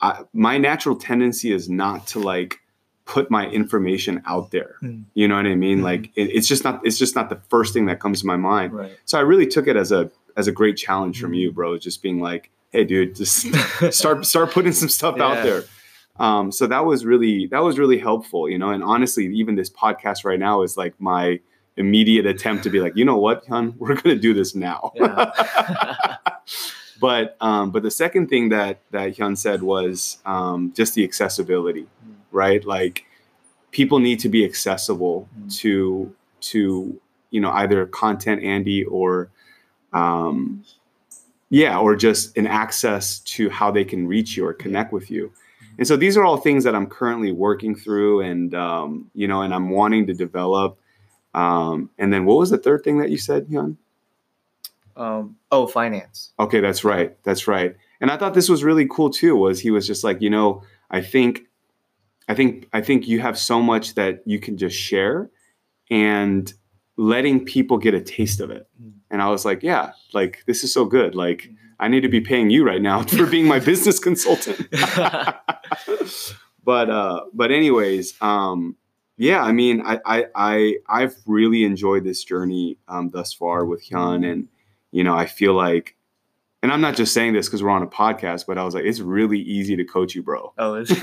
I, 0.00 0.22
my 0.32 0.56
natural 0.56 0.96
tendency 0.96 1.52
is 1.52 1.68
not 1.68 2.06
to 2.08 2.20
like 2.20 2.60
put 3.06 3.30
my 3.30 3.48
information 3.48 4.22
out 4.26 4.50
there. 4.52 4.76
Mm. 4.82 5.04
You 5.14 5.26
know 5.28 5.36
what 5.36 5.46
I 5.46 5.54
mean? 5.56 5.80
Mhm. 5.80 5.82
Like 5.84 6.06
it, 6.16 6.30
it's 6.30 6.46
just 6.46 6.62
not 6.64 6.80
it's 6.84 6.98
just 6.98 7.16
not 7.16 7.28
the 7.28 7.40
first 7.48 7.72
thing 7.74 7.86
that 7.86 7.98
comes 8.00 8.20
to 8.20 8.26
my 8.26 8.36
mind. 8.36 8.72
right 8.72 8.96
So 9.04 9.18
I 9.18 9.22
really 9.22 9.46
took 9.46 9.66
it 9.66 9.76
as 9.76 9.90
a 9.92 10.10
as 10.36 10.46
a 10.46 10.52
great 10.52 10.76
challenge 10.76 11.20
from 11.20 11.32
Mhm. 11.32 11.38
you, 11.40 11.52
bro. 11.52 11.76
Just 11.78 12.02
being 12.02 12.20
like, 12.20 12.50
hey, 12.70 12.84
dude, 12.84 13.16
just 13.16 13.46
start 13.92 14.24
start 14.26 14.52
putting 14.52 14.72
some 14.72 14.88
stuff 14.88 15.14
Yeah. 15.18 15.24
out 15.26 15.42
there. 15.42 15.64
Um, 16.18 16.52
so 16.52 16.66
that 16.66 16.84
was 16.84 17.04
really 17.04 17.46
that 17.48 17.62
was 17.64 17.78
really 17.78 17.98
helpful, 17.98 18.48
you 18.48 18.58
know. 18.58 18.70
And 18.70 18.82
honestly, 18.84 19.26
even 19.34 19.54
this 19.56 19.70
podcast 19.70 20.24
right 20.24 20.38
now 20.38 20.62
is 20.62 20.76
like 20.76 20.94
my 21.00 21.40
immediate 21.76 22.26
attempt 22.26 22.62
to 22.64 22.70
be 22.70 22.78
like, 22.78 22.94
you 22.94 23.04
know 23.04 23.16
what, 23.18 23.44
Hyun, 23.46 23.74
we're 23.78 23.94
gonna 23.94 24.16
do 24.16 24.34
this 24.34 24.54
now. 24.54 24.92
Yeah. 24.94 26.16
but 27.00 27.36
um, 27.40 27.70
but 27.70 27.82
the 27.82 27.90
second 27.90 28.28
thing 28.28 28.50
that 28.50 28.80
that 28.90 29.16
Hyun 29.16 29.36
said 29.36 29.62
was 29.62 30.18
um, 30.26 30.72
just 30.76 30.94
the 30.94 31.04
accessibility, 31.04 31.86
Mm. 31.99 31.99
Right? 32.32 32.64
Like 32.64 33.04
people 33.70 33.98
need 33.98 34.20
to 34.20 34.28
be 34.28 34.44
accessible 34.44 35.28
Mm. 35.38 35.56
to 35.58 36.14
to 36.40 37.00
you 37.30 37.40
know 37.40 37.50
either 37.50 37.86
content 37.86 38.42
Andy 38.42 38.84
or 38.84 39.30
um, 39.92 40.64
yeah, 41.48 41.78
or 41.78 41.96
just 41.96 42.36
an 42.36 42.46
access 42.46 43.18
to 43.20 43.50
how 43.50 43.70
they 43.72 43.84
can 43.84 44.06
reach 44.06 44.36
you 44.36 44.46
or 44.46 44.52
connect 44.54 44.92
with 44.92 45.10
you. 45.10 45.32
And 45.78 45.86
so 45.86 45.96
these 45.96 46.16
are 46.16 46.24
all 46.24 46.36
things 46.36 46.64
that 46.64 46.74
I'm 46.74 46.86
currently 46.86 47.32
working 47.32 47.74
through, 47.74 48.20
and 48.20 48.54
um, 48.54 49.10
you 49.14 49.26
know, 49.26 49.42
and 49.42 49.52
I'm 49.54 49.70
wanting 49.70 50.06
to 50.06 50.14
develop. 50.14 50.78
Um, 51.34 51.90
and 51.98 52.12
then 52.12 52.24
what 52.24 52.38
was 52.38 52.50
the 52.50 52.58
third 52.58 52.82
thing 52.84 52.98
that 52.98 53.10
you 53.10 53.18
said, 53.18 53.46
Hyun? 53.46 53.76
um, 54.96 55.36
oh 55.52 55.66
finance 55.66 56.32
Okay, 56.38 56.60
that's 56.60 56.82
right. 56.84 57.16
That's 57.22 57.46
right. 57.46 57.76
And 58.00 58.10
I 58.10 58.16
thought 58.16 58.34
this 58.34 58.48
was 58.48 58.64
really 58.64 58.86
cool 58.90 59.10
too. 59.10 59.36
Was 59.36 59.60
he 59.60 59.70
was 59.70 59.86
just 59.86 60.02
like, 60.04 60.20
you 60.20 60.28
know, 60.30 60.62
I 60.90 61.00
think, 61.00 61.42
I 62.28 62.34
think, 62.34 62.68
I 62.72 62.80
think 62.80 63.08
you 63.08 63.20
have 63.20 63.38
so 63.38 63.60
much 63.60 63.94
that 63.94 64.22
you 64.24 64.38
can 64.38 64.56
just 64.56 64.76
share, 64.76 65.30
and 65.90 66.52
letting 66.96 67.44
people 67.44 67.78
get 67.78 67.94
a 67.94 68.00
taste 68.00 68.40
of 68.40 68.50
it. 68.50 68.68
Mm. 68.80 68.92
And 69.10 69.22
I 69.22 69.28
was 69.28 69.44
like, 69.44 69.62
yeah, 69.62 69.92
like 70.12 70.44
this 70.46 70.62
is 70.62 70.72
so 70.72 70.84
good. 70.84 71.14
Like 71.14 71.50
I 71.80 71.88
need 71.88 72.02
to 72.02 72.08
be 72.08 72.20
paying 72.20 72.50
you 72.50 72.64
right 72.64 72.82
now 72.82 73.02
for 73.02 73.26
being 73.26 73.46
my 73.46 73.58
business 73.58 73.98
consultant. 73.98 74.68
but 76.64 76.90
uh, 76.90 77.22
but 77.32 77.50
anyways, 77.50 78.14
um, 78.20 78.76
yeah, 79.16 79.42
I 79.42 79.52
mean, 79.52 79.82
I 79.84 79.98
I, 80.04 80.26
I 80.34 80.76
I've 80.88 81.16
really 81.26 81.64
enjoyed 81.64 82.04
this 82.04 82.22
journey 82.22 82.76
um, 82.86 83.08
thus 83.08 83.32
far 83.32 83.64
with 83.64 83.82
Hyun, 83.88 84.30
and 84.30 84.48
you 84.92 85.02
know, 85.02 85.14
I 85.14 85.24
feel 85.26 85.54
like, 85.54 85.96
and 86.62 86.70
I'm 86.70 86.82
not 86.82 86.96
just 86.96 87.14
saying 87.14 87.32
this 87.32 87.48
because 87.48 87.62
we're 87.62 87.70
on 87.70 87.82
a 87.82 87.86
podcast, 87.86 88.44
but 88.46 88.58
I 88.58 88.64
was 88.64 88.74
like, 88.74 88.84
it's 88.84 89.00
really 89.00 89.40
easy 89.40 89.74
to 89.76 89.84
coach 89.84 90.14
you, 90.14 90.22
bro. 90.22 90.52
oh, 90.58 90.74
is 90.74 90.90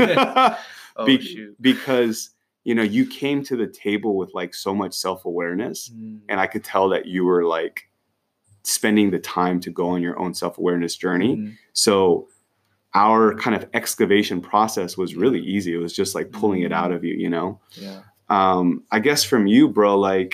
oh 0.97 1.05
Be- 1.05 1.21
shoot. 1.21 1.55
because 1.61 2.31
you 2.63 2.75
know 2.75 2.83
you 2.83 3.05
came 3.05 3.43
to 3.45 3.55
the 3.55 3.67
table 3.67 4.17
with 4.17 4.33
like 4.33 4.53
so 4.53 4.73
much 4.75 4.93
self-awareness 4.93 5.89
Mm, 5.89 6.19
and 6.29 6.39
i 6.39 6.47
could 6.47 6.63
tell 6.63 6.89
that 6.89 7.05
you 7.05 7.23
were 7.25 7.43
like 7.45 7.89
spending 8.63 9.11
the 9.11 9.19
time 9.19 9.59
to 9.61 9.71
go 9.71 9.87
on 9.89 10.01
your 10.01 10.19
own 10.19 10.33
self-awareness 10.33 10.97
journey. 10.97 11.37
Mm, 11.37 11.53
so 11.71 12.27
our 12.93 13.33
kind 13.35 13.55
of 13.55 13.69
excavation 13.73 14.41
process 14.41 14.97
was 14.97 15.15
really 15.15 15.39
easy. 15.39 15.73
It 15.73 15.77
was 15.77 15.93
just 15.93 16.15
like 16.15 16.31
pulling 16.31 16.63
it 16.63 16.71
Mm. 16.71 16.75
out 16.75 16.91
of 16.91 17.03
you 17.05 17.13
you 17.15 17.29
know? 17.29 17.59
Yeah. 17.73 18.01
um 18.29 18.83
i 18.91 18.99
guess 18.99 19.23
from 19.23 19.47
you 19.47 19.69
bro 19.69 19.97
like 19.97 20.33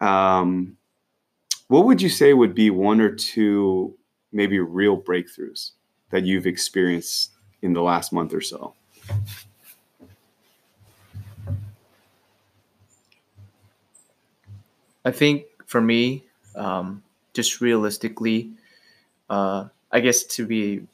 um 0.00 0.76
what 1.68 1.84
would 1.86 2.00
you 2.02 2.08
say 2.08 2.32
would 2.34 2.54
be 2.54 2.70
one 2.70 3.00
or 3.00 3.12
two 3.14 3.96
maybe 4.32 4.58
real 4.60 4.96
breakthroughs 5.00 5.72
that 6.10 6.24
you've 6.24 6.46
experienced 6.46 7.32
in 7.62 7.72
the 7.72 7.82
last 7.82 8.12
month 8.12 8.32
or 8.32 8.40
so 8.40 8.74
I 15.04 15.10
think 15.10 15.44
for 15.66 15.80
me, 15.80 16.24
um, 16.54 17.02
just 17.32 17.60
realistically, 17.60 18.50
uh, 19.28 19.68
I 19.92 20.00
guess 20.00 20.24
to 20.24 20.46
be 20.46 20.86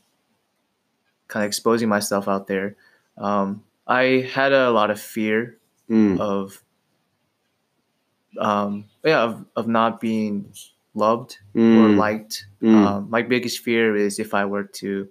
kind 1.29 1.45
of 1.45 1.49
exposing 1.49 1.89
myself 1.89 2.29
out 2.29 2.47
there, 2.47 2.77
um, 3.19 3.63
I 3.87 4.29
had 4.33 4.53
a 4.53 4.71
lot 4.71 4.91
of 4.91 5.01
fear 5.01 5.57
Mm, 5.89 6.19
of, 6.19 6.63
um, 8.39 8.87
yeah, 9.05 9.23
of, 9.23 9.45
of 9.55 9.69
not 9.69 10.01
being 10.01 10.53
loved 10.95 11.39
or 11.55 11.61
mm, 11.61 11.97
liked. 11.97 12.47
mm. 12.61 12.75
Um, 12.75 13.11
my 13.11 13.23
biggest 13.23 13.61
fear 13.61 13.95
is 13.97 14.19
if 14.19 14.35
I 14.35 14.45
were 14.47 14.65
to, 14.65 15.09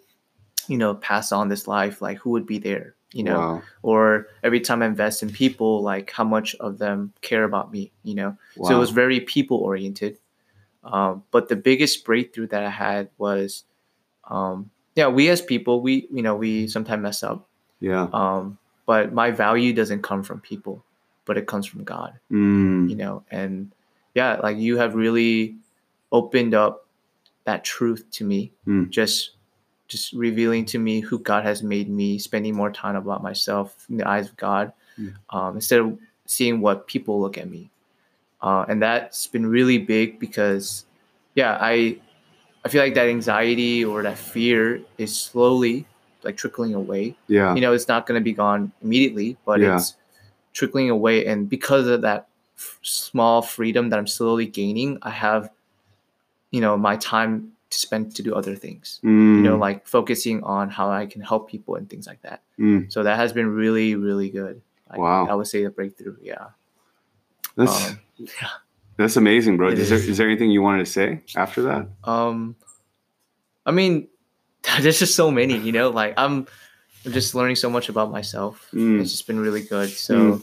you 0.68 0.78
know, 0.78 0.96
pass 0.96 1.32
on 1.32 1.48
this 1.48 1.68
life, 1.68 2.02
like 2.02 2.18
who 2.18 2.32
would 2.32 2.46
be 2.46 2.58
there, 2.58 2.95
you 3.16 3.24
know, 3.24 3.40
wow. 3.40 3.62
or 3.82 4.28
every 4.44 4.60
time 4.60 4.84
I 4.84 4.88
invest 4.88 5.24
in 5.24 5.30
people, 5.32 5.82
like 5.82 6.12
how 6.12 6.26
much 6.26 6.54
of 6.60 6.78
them 6.80 7.14
care 7.22 7.46
about 7.46 7.72
me, 7.72 7.92
you 8.04 8.14
know. 8.14 8.38
So 8.62 8.76
it 8.76 8.80
was 8.80 8.90
very 8.92 9.22
people 9.22 9.58
oriented. 9.58 10.20
Um, 10.84 11.24
but 11.32 11.48
the 11.48 11.56
biggest 11.56 12.04
breakthrough 12.04 12.48
that 12.48 12.64
I 12.64 12.70
had 12.70 13.10
was, 13.18 13.64
um, 14.30 14.70
yeah, 14.96 15.08
we 15.08 15.30
as 15.30 15.42
people, 15.42 15.80
we 15.82 16.08
you 16.12 16.22
know 16.22 16.36
we 16.36 16.68
sometimes 16.68 17.02
mess 17.02 17.24
up, 17.24 17.48
Yeah. 17.80 18.08
um, 18.12 18.58
but 18.86 19.14
my 19.14 19.32
value 19.32 19.72
doesn't 19.74 20.04
come 20.04 20.22
from 20.22 20.42
people, 20.42 20.84
but 21.24 21.38
it 21.38 21.48
comes 21.48 21.66
from 21.66 21.86
God, 21.86 22.20
Mm, 22.30 22.90
you 22.90 22.98
know. 22.98 23.24
And 23.32 23.72
yeah, 24.14 24.36
like 24.44 24.58
you 24.58 24.78
have 24.78 24.94
really 24.94 25.56
opened 26.12 26.54
up 26.54 26.86
that 27.46 27.64
truth 27.64 28.04
to 28.12 28.26
me, 28.26 28.52
Mm. 28.68 28.90
just 28.90 29.32
just 29.96 30.14
revealing 30.14 30.66
to 30.66 30.78
me 30.80 31.00
who 31.00 31.18
God 31.20 31.44
has 31.46 31.64
made 31.64 31.90
me, 31.90 32.20
spending 32.20 32.54
more 32.56 32.72
time 32.72 32.96
about 32.96 33.24
myself 33.24 33.86
in 33.90 33.98
the 33.98 34.08
eyes 34.08 34.28
of 34.30 34.36
God, 34.38 34.72
Mm. 35.00 35.14
um, 35.36 35.56
instead 35.56 35.80
of 35.82 35.98
seeing 36.26 36.62
what 36.62 36.88
people 36.88 37.20
look 37.20 37.38
at 37.38 37.50
me. 37.50 37.70
Uh, 38.42 38.64
and 38.70 38.82
that's 38.82 39.28
been 39.28 39.46
really 39.46 39.78
big 39.78 40.20
because, 40.20 40.86
yeah, 41.36 41.58
I 41.60 42.00
I 42.64 42.68
feel 42.70 42.82
like 42.82 42.96
that 42.96 43.08
anxiety 43.08 43.86
or 43.86 44.02
that 44.04 44.18
fear 44.18 44.82
is 44.98 45.16
slowly 45.16 45.86
like 46.24 46.36
trickling 46.36 46.74
away. 46.74 47.16
yeah. 47.28 47.54
You 47.54 47.62
know, 47.62 47.74
it's 47.74 47.88
not 47.88 48.08
going 48.08 48.20
to 48.20 48.24
be 48.24 48.34
gone 48.34 48.72
immediately, 48.82 49.38
but 49.46 49.60
Yeah. 49.60 49.76
it's 49.78 49.96
trickling 50.54 50.90
away. 50.90 51.28
And 51.28 51.48
because 51.48 51.86
of 51.88 52.02
that 52.02 52.26
f- 52.58 52.80
small 52.82 53.44
freedom 53.44 53.90
that 53.92 54.00
I'm 54.00 54.08
slowly 54.08 54.48
gaining, 54.48 54.98
I 55.04 55.12
have, 55.12 55.52
you 56.50 56.60
know, 56.62 56.76
my 56.76 56.96
time 56.98 57.52
to 57.76 57.80
spend 57.88 58.16
to 58.16 58.24
do 58.24 58.34
other 58.34 58.56
things 58.56 59.00
Mm, 59.04 59.36
you 59.38 59.42
know, 59.44 59.58
like 59.58 59.86
focusing 59.88 60.44
on 60.44 60.70
how 60.70 60.90
I 60.90 61.06
can 61.06 61.22
help 61.22 61.50
people 61.50 61.76
and 61.76 61.90
things 61.90 62.08
like 62.08 62.22
that. 62.24 62.42
mm. 62.58 62.92
So 62.92 63.04
that 63.04 63.18
has 63.18 63.32
been 63.34 63.48
really, 63.48 63.96
really 63.96 64.30
good. 64.30 64.62
Like, 64.90 65.00
Wow. 65.00 65.28
I 65.28 65.34
would 65.36 65.48
say 65.48 65.64
the 65.64 65.70
breakthrough. 65.70 66.18
Yeah. 66.22 66.48
That's 67.58 67.78
Um, 67.90 68.00
that's 68.98 69.18
amazing, 69.18 69.58
bro. 69.58 69.70
Is 69.70 69.90
there, 69.90 69.98
is. 69.98 70.18
there 70.18 70.28
anything 70.28 70.52
you 70.52 70.62
wanted 70.62 70.86
to 70.86 70.92
say 70.92 71.22
after 71.36 71.62
that? 71.64 71.88
Um, 72.04 72.56
I 73.66 73.72
mean, 73.72 74.08
there's 74.82 75.00
just 75.00 75.16
so 75.16 75.30
many, 75.32 75.58
you 75.58 75.72
know, 75.72 75.90
like 75.90 76.14
I'm, 76.18 76.48
I'm 77.06 77.12
just 77.12 77.36
learning 77.36 77.56
so 77.58 77.70
much 77.70 77.90
about 77.90 78.10
myself. 78.12 78.68
Mm. 78.74 79.00
It's 79.02 79.12
just 79.12 79.28
been 79.28 79.40
really 79.40 79.64
good. 79.64 79.90
So 79.90 80.16
Mm. 80.16 80.42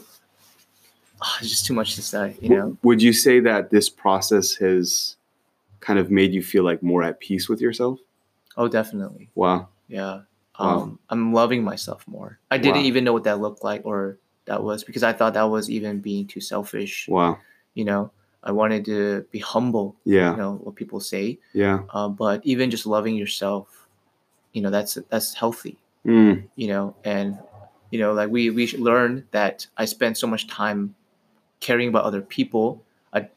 ah, 1.21 1.37
it's 1.39 1.49
just 1.49 1.65
too 1.65 1.73
much 1.73 1.95
to 1.95 2.01
say, 2.01 2.35
you 2.41 2.49
W- 2.49 2.59
know? 2.59 2.77
Would 2.83 3.01
you 3.01 3.13
say 3.13 3.39
that 3.41 3.69
this 3.71 3.89
process 3.89 4.55
has 4.55 5.15
kind 5.83 5.99
of 5.99 6.09
made 6.09 6.33
you 6.33 6.41
feel 6.41 6.63
like 6.63 6.81
more 6.81 7.03
at 7.03 7.19
peace 7.19 7.49
with 7.49 7.61
yourself? 7.61 7.99
Oh, 8.57 8.67
definitely. 8.67 9.29
Wow. 9.35 9.67
Yeah. 9.87 10.21
Wow. 10.59 10.79
Um, 10.79 10.99
I'm 11.09 11.33
loving 11.33 11.63
myself 11.63 12.07
more. 12.07 12.39
I 12.51 12.57
didn't 12.57 12.81
Wow. 12.83 12.89
even 12.89 13.03
know 13.03 13.13
what 13.13 13.23
that 13.25 13.39
looked 13.41 13.63
like 13.63 13.81
or 13.85 14.17
that 14.45 14.63
was 14.63 14.83
because 14.83 15.03
I 15.03 15.13
thought 15.13 15.33
that 15.33 15.43
was 15.49 15.69
even 15.69 15.99
being 15.99 16.27
too 16.27 16.39
selfish. 16.41 17.07
Wow. 17.09 17.39
You 17.73 17.85
know, 17.85 18.11
I 18.43 18.51
wanted 18.51 18.85
to 18.85 19.25
be 19.31 19.39
humble, 19.39 19.95
Yeah. 20.05 20.31
you 20.31 20.37
know, 20.37 20.53
what 20.63 20.75
people 20.75 20.99
say. 20.99 21.39
Yeah. 21.53 21.81
uh, 21.89 22.07
but 22.09 22.41
even 22.45 22.69
just 22.71 22.85
loving 22.85 23.15
yourself 23.15 23.67
you 24.53 24.61
know 24.61 24.69
that's 24.69 24.97
that's 25.09 25.33
healthy 25.33 25.77
Mm, 26.05 26.43
you 26.55 26.67
know 26.67 26.93
and 27.03 27.39
you 27.89 27.97
know 27.97 28.13
like 28.13 28.29
we 28.29 28.51
we 28.51 28.67
should 28.67 28.81
learn 28.81 29.25
that 29.31 29.65
i 29.77 29.85
spend 29.85 30.13
so 30.17 30.27
much 30.27 30.45
time 30.47 30.93
caring 31.59 31.87
about 31.89 32.03
other 32.03 32.21
people 32.21 32.83
i 33.13 33.27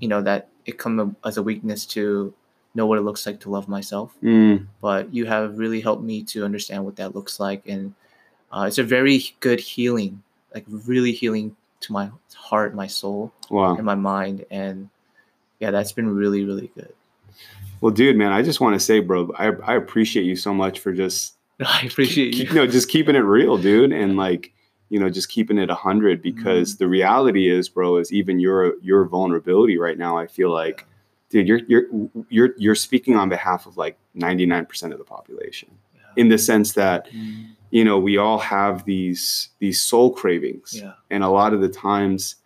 you 0.00 0.08
know 0.08 0.22
that 0.22 0.48
it 0.66 0.78
come 0.78 1.16
as 1.24 1.36
a 1.36 1.42
weakness 1.42 1.86
to 1.86 2.32
know 2.74 2.86
what 2.86 2.98
it 2.98 3.02
looks 3.02 3.24
like 3.26 3.40
to 3.40 3.50
love 3.50 3.68
myself. 3.68 4.14
Mm, 4.22 4.66
but 4.80 5.12
you 5.14 5.26
have 5.26 5.58
really 5.58 5.80
helped 5.80 6.02
me 6.02 6.22
to 6.24 6.44
understand 6.44 6.84
what 6.84 6.96
that 6.96 7.14
looks 7.14 7.38
like 7.38 7.66
and 7.66 7.94
uh, 8.52 8.64
it's 8.66 8.78
a 8.78 8.84
very 8.84 9.22
good 9.40 9.60
healing 9.60 10.22
like 10.54 10.64
really 10.68 11.12
healing 11.12 11.56
to 11.80 11.92
my 11.92 12.08
heart 12.34 12.74
my 12.74 12.86
soul 12.86 13.32
wow. 13.50 13.74
and 13.74 13.84
my 13.84 13.96
mind 13.96 14.44
and 14.50 14.88
yeah 15.58 15.70
that's 15.70 15.92
been 15.92 16.08
really 16.08 16.44
really 16.44 16.70
good. 16.74 16.92
Well, 17.80 17.92
dude, 17.92 18.16
man, 18.16 18.32
I 18.32 18.40
just 18.40 18.62
want 18.62 18.74
to 18.74 18.80
say, 18.80 19.00
bro, 19.00 19.30
I, 19.36 19.48
I 19.48 19.74
appreciate 19.74 20.22
you 20.22 20.36
so 20.36 20.54
much 20.54 20.78
for 20.80 20.92
just 20.92 21.34
i 21.60 21.82
appreciate 21.82 22.34
you. 22.34 22.46
you 22.46 22.54
know 22.54 22.66
just 22.66 22.88
keeping 22.88 23.14
it 23.14 23.20
real 23.20 23.58
dude 23.58 23.92
and 23.92 24.16
like 24.16 24.53
you 24.90 24.98
know 25.00 25.08
just 25.10 25.28
keeping 25.28 25.58
it 25.58 25.68
100 25.68 26.22
because 26.22 26.74
Mm-hmm. 26.74 26.78
the 26.84 26.88
reality 26.88 27.50
is 27.50 27.68
bro 27.68 27.96
is 27.96 28.12
even 28.12 28.38
your 28.40 28.74
your 28.82 29.04
vulnerability 29.06 29.78
right 29.78 29.98
now 29.98 30.16
i 30.18 30.26
feel 30.26 30.50
like 30.50 30.86
dude 31.30 31.48
you're 31.48 31.60
you're 31.68 31.84
you're 32.28 32.50
you're 32.58 32.74
speaking 32.74 33.16
on 33.16 33.28
behalf 33.28 33.66
of 33.66 33.76
like 33.76 33.96
99% 34.16 34.92
of 34.92 34.98
the 34.98 35.04
population 35.04 35.70
in 36.16 36.28
the 36.28 36.38
sense 36.38 36.72
that 36.74 37.08
Mm, 37.10 37.46
you 37.70 37.84
know 37.84 37.98
we 37.98 38.18
all 38.18 38.38
have 38.38 38.84
these 38.84 39.48
these 39.58 39.80
soul 39.80 40.12
cravings. 40.12 40.68
Yeah. 40.80 40.92
And 41.10 41.24
a 41.24 41.28
lot 41.28 41.52
of 41.54 41.60
the 41.60 41.68
times 41.68 42.36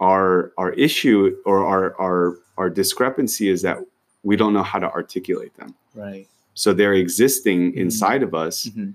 our 0.00 0.52
our 0.56 0.72
issue 0.72 1.36
or 1.44 1.66
our 1.66 1.94
our 2.00 2.38
our 2.56 2.70
discrepancy 2.70 3.48
is 3.50 3.60
that 3.62 3.78
we 4.22 4.36
don't 4.36 4.54
know 4.54 4.62
how 4.62 4.78
to 4.78 4.90
articulate 4.90 5.54
them. 5.58 5.74
Right. 5.94 6.26
So 6.54 6.72
they're 6.72 6.94
existing 6.94 7.72
Mhm. 7.72 7.76
inside 7.76 8.22
of 8.22 8.32
us 8.34 8.66
Mhm, 8.66 8.94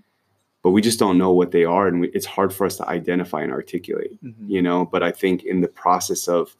but 0.61 0.71
we 0.71 0.81
just 0.81 0.99
don't 0.99 1.17
know 1.17 1.31
what 1.31 1.51
they 1.51 1.63
are 1.63 1.87
and 1.87 2.01
we, 2.01 2.09
it's 2.09 2.25
hard 2.25 2.53
for 2.53 2.65
us 2.65 2.75
to 2.77 2.87
identify 2.89 3.41
and 3.41 3.51
articulate 3.51 4.11
mhm. 4.23 4.33
you 4.47 4.61
know 4.61 4.85
but 4.85 5.01
i 5.03 5.11
think 5.11 5.43
in 5.43 5.61
the 5.61 5.67
process 5.67 6.27
of 6.27 6.55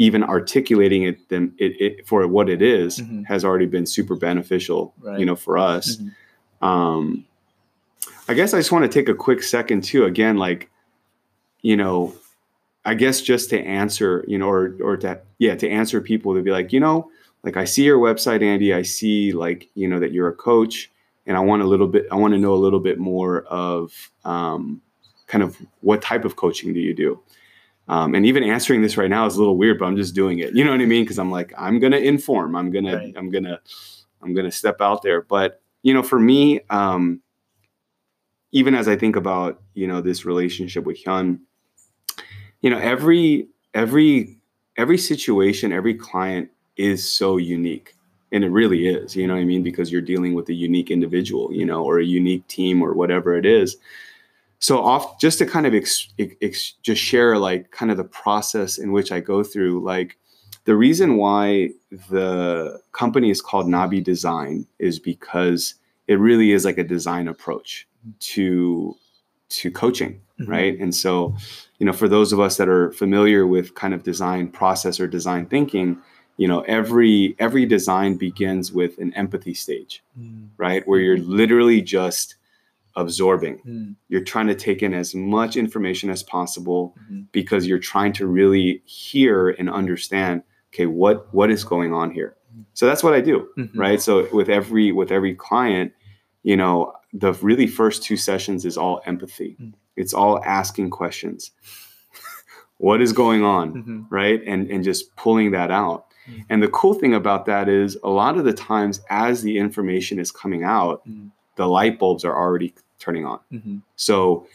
even 0.00 0.22
articulating 0.22 1.02
it 1.02 1.28
then 1.28 1.52
it, 1.58 1.80
it 1.80 2.06
for 2.06 2.24
what 2.28 2.48
it 2.48 2.62
is, 2.62 3.00
Mhm. 3.00 3.26
has 3.26 3.44
already 3.44 3.66
been 3.66 3.84
super 3.86 4.14
beneficial 4.14 4.94
Right. 5.00 5.18
you 5.20 5.26
know 5.26 5.36
for 5.36 5.58
us 5.58 5.96
Mhm. 5.96 6.66
um 6.66 7.24
i 8.28 8.34
guess 8.34 8.54
i 8.54 8.58
just 8.58 8.72
want 8.72 8.84
to 8.84 8.88
take 8.88 9.08
a 9.08 9.14
quick 9.14 9.42
second 9.42 9.82
too 9.84 10.04
again 10.04 10.36
like 10.36 10.70
you 11.62 11.76
know 11.76 12.14
i 12.84 12.94
guess 12.94 13.20
just 13.20 13.50
to 13.50 13.60
answer 13.60 14.24
you 14.28 14.38
know 14.38 14.48
or 14.48 14.74
or 14.82 14.96
to 14.96 15.20
yeah 15.38 15.54
to 15.56 15.68
answer 15.68 16.00
people 16.00 16.34
to 16.34 16.42
be 16.42 16.50
like 16.50 16.72
you 16.72 16.80
know 16.80 17.10
like 17.44 17.56
i 17.56 17.64
see 17.64 17.84
your 17.84 17.98
website 17.98 18.42
andy 18.42 18.72
i 18.74 18.82
see 18.82 19.32
like 19.32 19.68
you 19.74 19.86
know 19.88 19.98
that 20.00 20.12
you're 20.12 20.28
a 20.28 20.34
coach 20.34 20.90
and 21.28 21.36
i 21.36 21.40
want 21.40 21.62
a 21.62 21.66
little 21.66 21.86
bit 21.86 22.06
i 22.10 22.16
want 22.16 22.34
to 22.34 22.38
know 22.38 22.52
a 22.54 22.56
little 22.58 22.80
bit 22.80 22.98
more 22.98 23.42
of 23.44 23.92
um, 24.24 24.82
kind 25.28 25.44
of 25.44 25.56
what 25.82 26.02
type 26.02 26.24
of 26.24 26.34
coaching 26.36 26.72
do 26.74 26.80
you 26.80 26.94
do? 26.94 27.20
Um, 27.86 28.14
and 28.14 28.26
even 28.26 28.42
answering 28.42 28.82
this 28.82 28.96
right 28.98 29.08
now 29.08 29.24
is 29.26 29.36
a 29.36 29.38
little 29.38 29.56
weird 29.56 29.78
but 29.78 29.86
i'm 29.86 29.96
just 29.96 30.14
doing 30.14 30.40
it. 30.40 30.54
You 30.54 30.64
know 30.64 30.72
what 30.72 30.80
i 30.80 30.86
mean? 30.86 31.04
Because 31.04 31.18
i'm 31.20 31.30
like 31.30 31.52
i'm 31.56 31.78
gonna 31.78 31.98
inform. 31.98 32.56
I'm 32.56 32.70
gonna 32.72 32.96
Right. 32.96 33.14
i'm 33.16 33.30
gonna 33.30 33.60
i'm 34.22 34.34
gonna 34.34 34.50
step 34.50 34.80
out 34.80 35.02
there. 35.02 35.22
But 35.22 35.62
you 35.82 35.94
know 35.94 36.02
for 36.02 36.18
me 36.18 36.60
um, 36.70 37.20
even 38.52 38.74
as 38.74 38.88
i 38.88 38.96
think 38.96 39.14
about 39.16 39.62
you 39.74 39.86
know 39.86 40.00
this 40.00 40.24
relationship 40.24 40.84
with 40.84 41.02
hyun 41.04 41.38
you 42.62 42.70
know 42.70 42.78
every 42.78 43.48
every 43.74 44.38
every 44.76 44.98
situation 44.98 45.72
every 45.72 45.94
client 45.94 46.48
is 46.76 47.08
so 47.10 47.36
unique 47.36 47.94
and 48.32 48.44
it 48.44 48.50
really 48.50 48.86
is 48.86 49.16
you 49.16 49.26
know 49.26 49.34
what 49.34 49.40
i 49.40 49.44
mean? 49.44 49.62
Because 49.62 49.90
you're 49.90 50.02
dealing 50.02 50.34
with 50.34 50.48
a 50.48 50.54
unique 50.54 50.90
individual 50.90 51.52
you 51.52 51.64
know 51.64 51.82
or 51.84 51.98
a 51.98 52.04
unique 52.04 52.46
team 52.48 52.82
or 52.82 52.94
whatever 52.94 53.36
it 53.36 53.46
is. 53.46 53.76
So 54.60 54.82
off 54.82 55.20
just 55.20 55.38
to 55.38 55.46
kind 55.46 55.66
of 55.66 55.74
ex, 55.74 56.08
ex, 56.18 56.72
just 56.82 57.00
share 57.00 57.38
like 57.38 57.70
kind 57.70 57.92
of 57.92 57.96
the 57.96 58.04
process 58.04 58.78
in 58.78 58.92
which 58.92 59.12
i 59.12 59.20
go 59.20 59.42
through 59.44 59.84
like 59.84 60.18
the 60.64 60.74
reason 60.76 61.16
why 61.16 61.70
the 62.10 62.80
company 62.92 63.30
is 63.30 63.40
called 63.40 63.66
nabi 63.66 64.02
design 64.02 64.66
is 64.78 64.98
because 64.98 65.74
it 66.08 66.18
really 66.18 66.52
is 66.52 66.64
like 66.64 66.78
a 66.78 66.84
design 66.84 67.28
approach 67.28 67.86
to 68.20 68.96
to 69.48 69.70
coaching 69.70 70.20
mm-hmm. 70.40 70.50
right? 70.50 70.78
And 70.78 70.94
so 70.94 71.36
you 71.78 71.86
know 71.86 71.92
for 71.92 72.08
those 72.08 72.32
of 72.32 72.40
us 72.40 72.56
that 72.56 72.68
are 72.68 72.92
familiar 72.92 73.46
with 73.46 73.74
kind 73.74 73.94
of 73.94 74.02
design 74.02 74.48
process 74.48 75.00
or 75.00 75.06
design 75.06 75.46
thinking 75.46 75.98
you 76.38 76.48
know 76.48 76.60
every 76.62 77.36
every 77.38 77.66
design 77.66 78.16
begins 78.16 78.72
with 78.72 78.96
an 78.96 79.12
empathy 79.12 79.52
stage 79.52 80.02
mm. 80.18 80.48
right 80.56 80.86
where 80.88 81.00
you're 81.00 81.18
literally 81.18 81.82
just 81.82 82.36
absorbing 82.96 83.58
mm. 83.66 83.94
you're 84.08 84.24
trying 84.24 84.46
to 84.46 84.54
take 84.54 84.82
in 84.82 84.94
as 84.94 85.14
much 85.14 85.56
information 85.56 86.08
as 86.08 86.22
possible 86.22 86.94
mm-hmm. 87.02 87.22
because 87.32 87.66
you're 87.66 87.78
trying 87.78 88.12
to 88.14 88.26
really 88.26 88.80
hear 88.86 89.50
and 89.50 89.68
understand 89.68 90.42
okay 90.72 90.86
what 90.86 91.32
what 91.34 91.50
is 91.50 91.64
going 91.64 91.92
on 91.92 92.10
here 92.10 92.36
mm. 92.56 92.64
so 92.72 92.86
that's 92.86 93.02
what 93.02 93.12
i 93.12 93.20
do 93.20 93.48
mm-hmm. 93.58 93.78
right 93.78 94.00
so 94.00 94.26
with 94.32 94.48
every 94.48 94.90
with 94.90 95.12
every 95.12 95.34
client 95.34 95.92
you 96.42 96.56
know 96.56 96.92
the 97.12 97.32
really 97.34 97.66
first 97.66 98.02
two 98.02 98.16
sessions 98.16 98.64
is 98.64 98.78
all 98.78 99.00
empathy 99.06 99.56
mm. 99.60 99.72
it's 99.96 100.14
all 100.14 100.42
asking 100.44 100.88
questions 100.88 101.50
what 102.78 103.00
is 103.00 103.12
going 103.12 103.44
on 103.44 103.74
mm-hmm. 103.74 104.02
right 104.08 104.40
and 104.46 104.70
and 104.70 104.82
just 104.82 105.14
pulling 105.16 105.50
that 105.50 105.70
out 105.70 106.07
mm. 106.28 106.44
and 106.48 106.62
the 106.62 106.68
cool 106.68 106.94
thing 106.94 107.14
about 107.14 107.46
that 107.46 107.68
is 107.68 107.96
a 108.02 108.08
lot 108.08 108.36
of 108.36 108.44
the 108.44 108.52
times 108.52 109.00
as 109.10 109.42
the 109.42 109.58
information 109.58 110.18
is 110.18 110.30
coming 110.30 110.64
out 110.64 111.06
mm. 111.08 111.30
the 111.56 111.66
light 111.66 111.98
bulbs 111.98 112.24
are 112.24 112.36
already 112.36 112.74
turning 112.98 113.24
on 113.24 113.40
mm-hmm. 113.52 113.78
so 113.96 114.46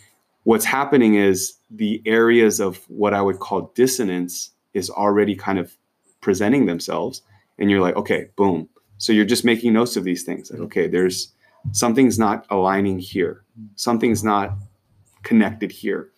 what's 0.44 0.65
happening 0.65 1.15
is 1.15 1.53
the 1.72 2.01
areas 2.06 2.60
of 2.60 2.77
what 2.88 3.13
i 3.13 3.22
would 3.22 3.39
call 3.39 3.72
dissonance 3.75 4.51
is 4.74 4.89
already 4.89 5.36
kind 5.36 5.60
of 5.60 5.75
presenting 6.22 6.65
themselves 6.65 7.22
and 7.58 7.70
you're 7.70 7.82
like 7.82 7.96
okay 7.96 8.27
boom 8.36 8.68
so 8.98 9.12
you're 9.12 9.25
just 9.25 9.46
making 9.46 9.74
notes 9.74 9.96
of 9.98 10.03
these 10.03 10.24
things 10.24 10.51
like 10.51 10.60
mm. 10.60 10.65
okay 10.65 10.88
there's 10.88 11.34
something's 11.72 12.20
not 12.20 12.46
aligning 12.50 13.00
here 13.00 13.44
something's 13.75 14.24
not 14.24 14.53
connected 15.24 15.72
here 15.72 16.10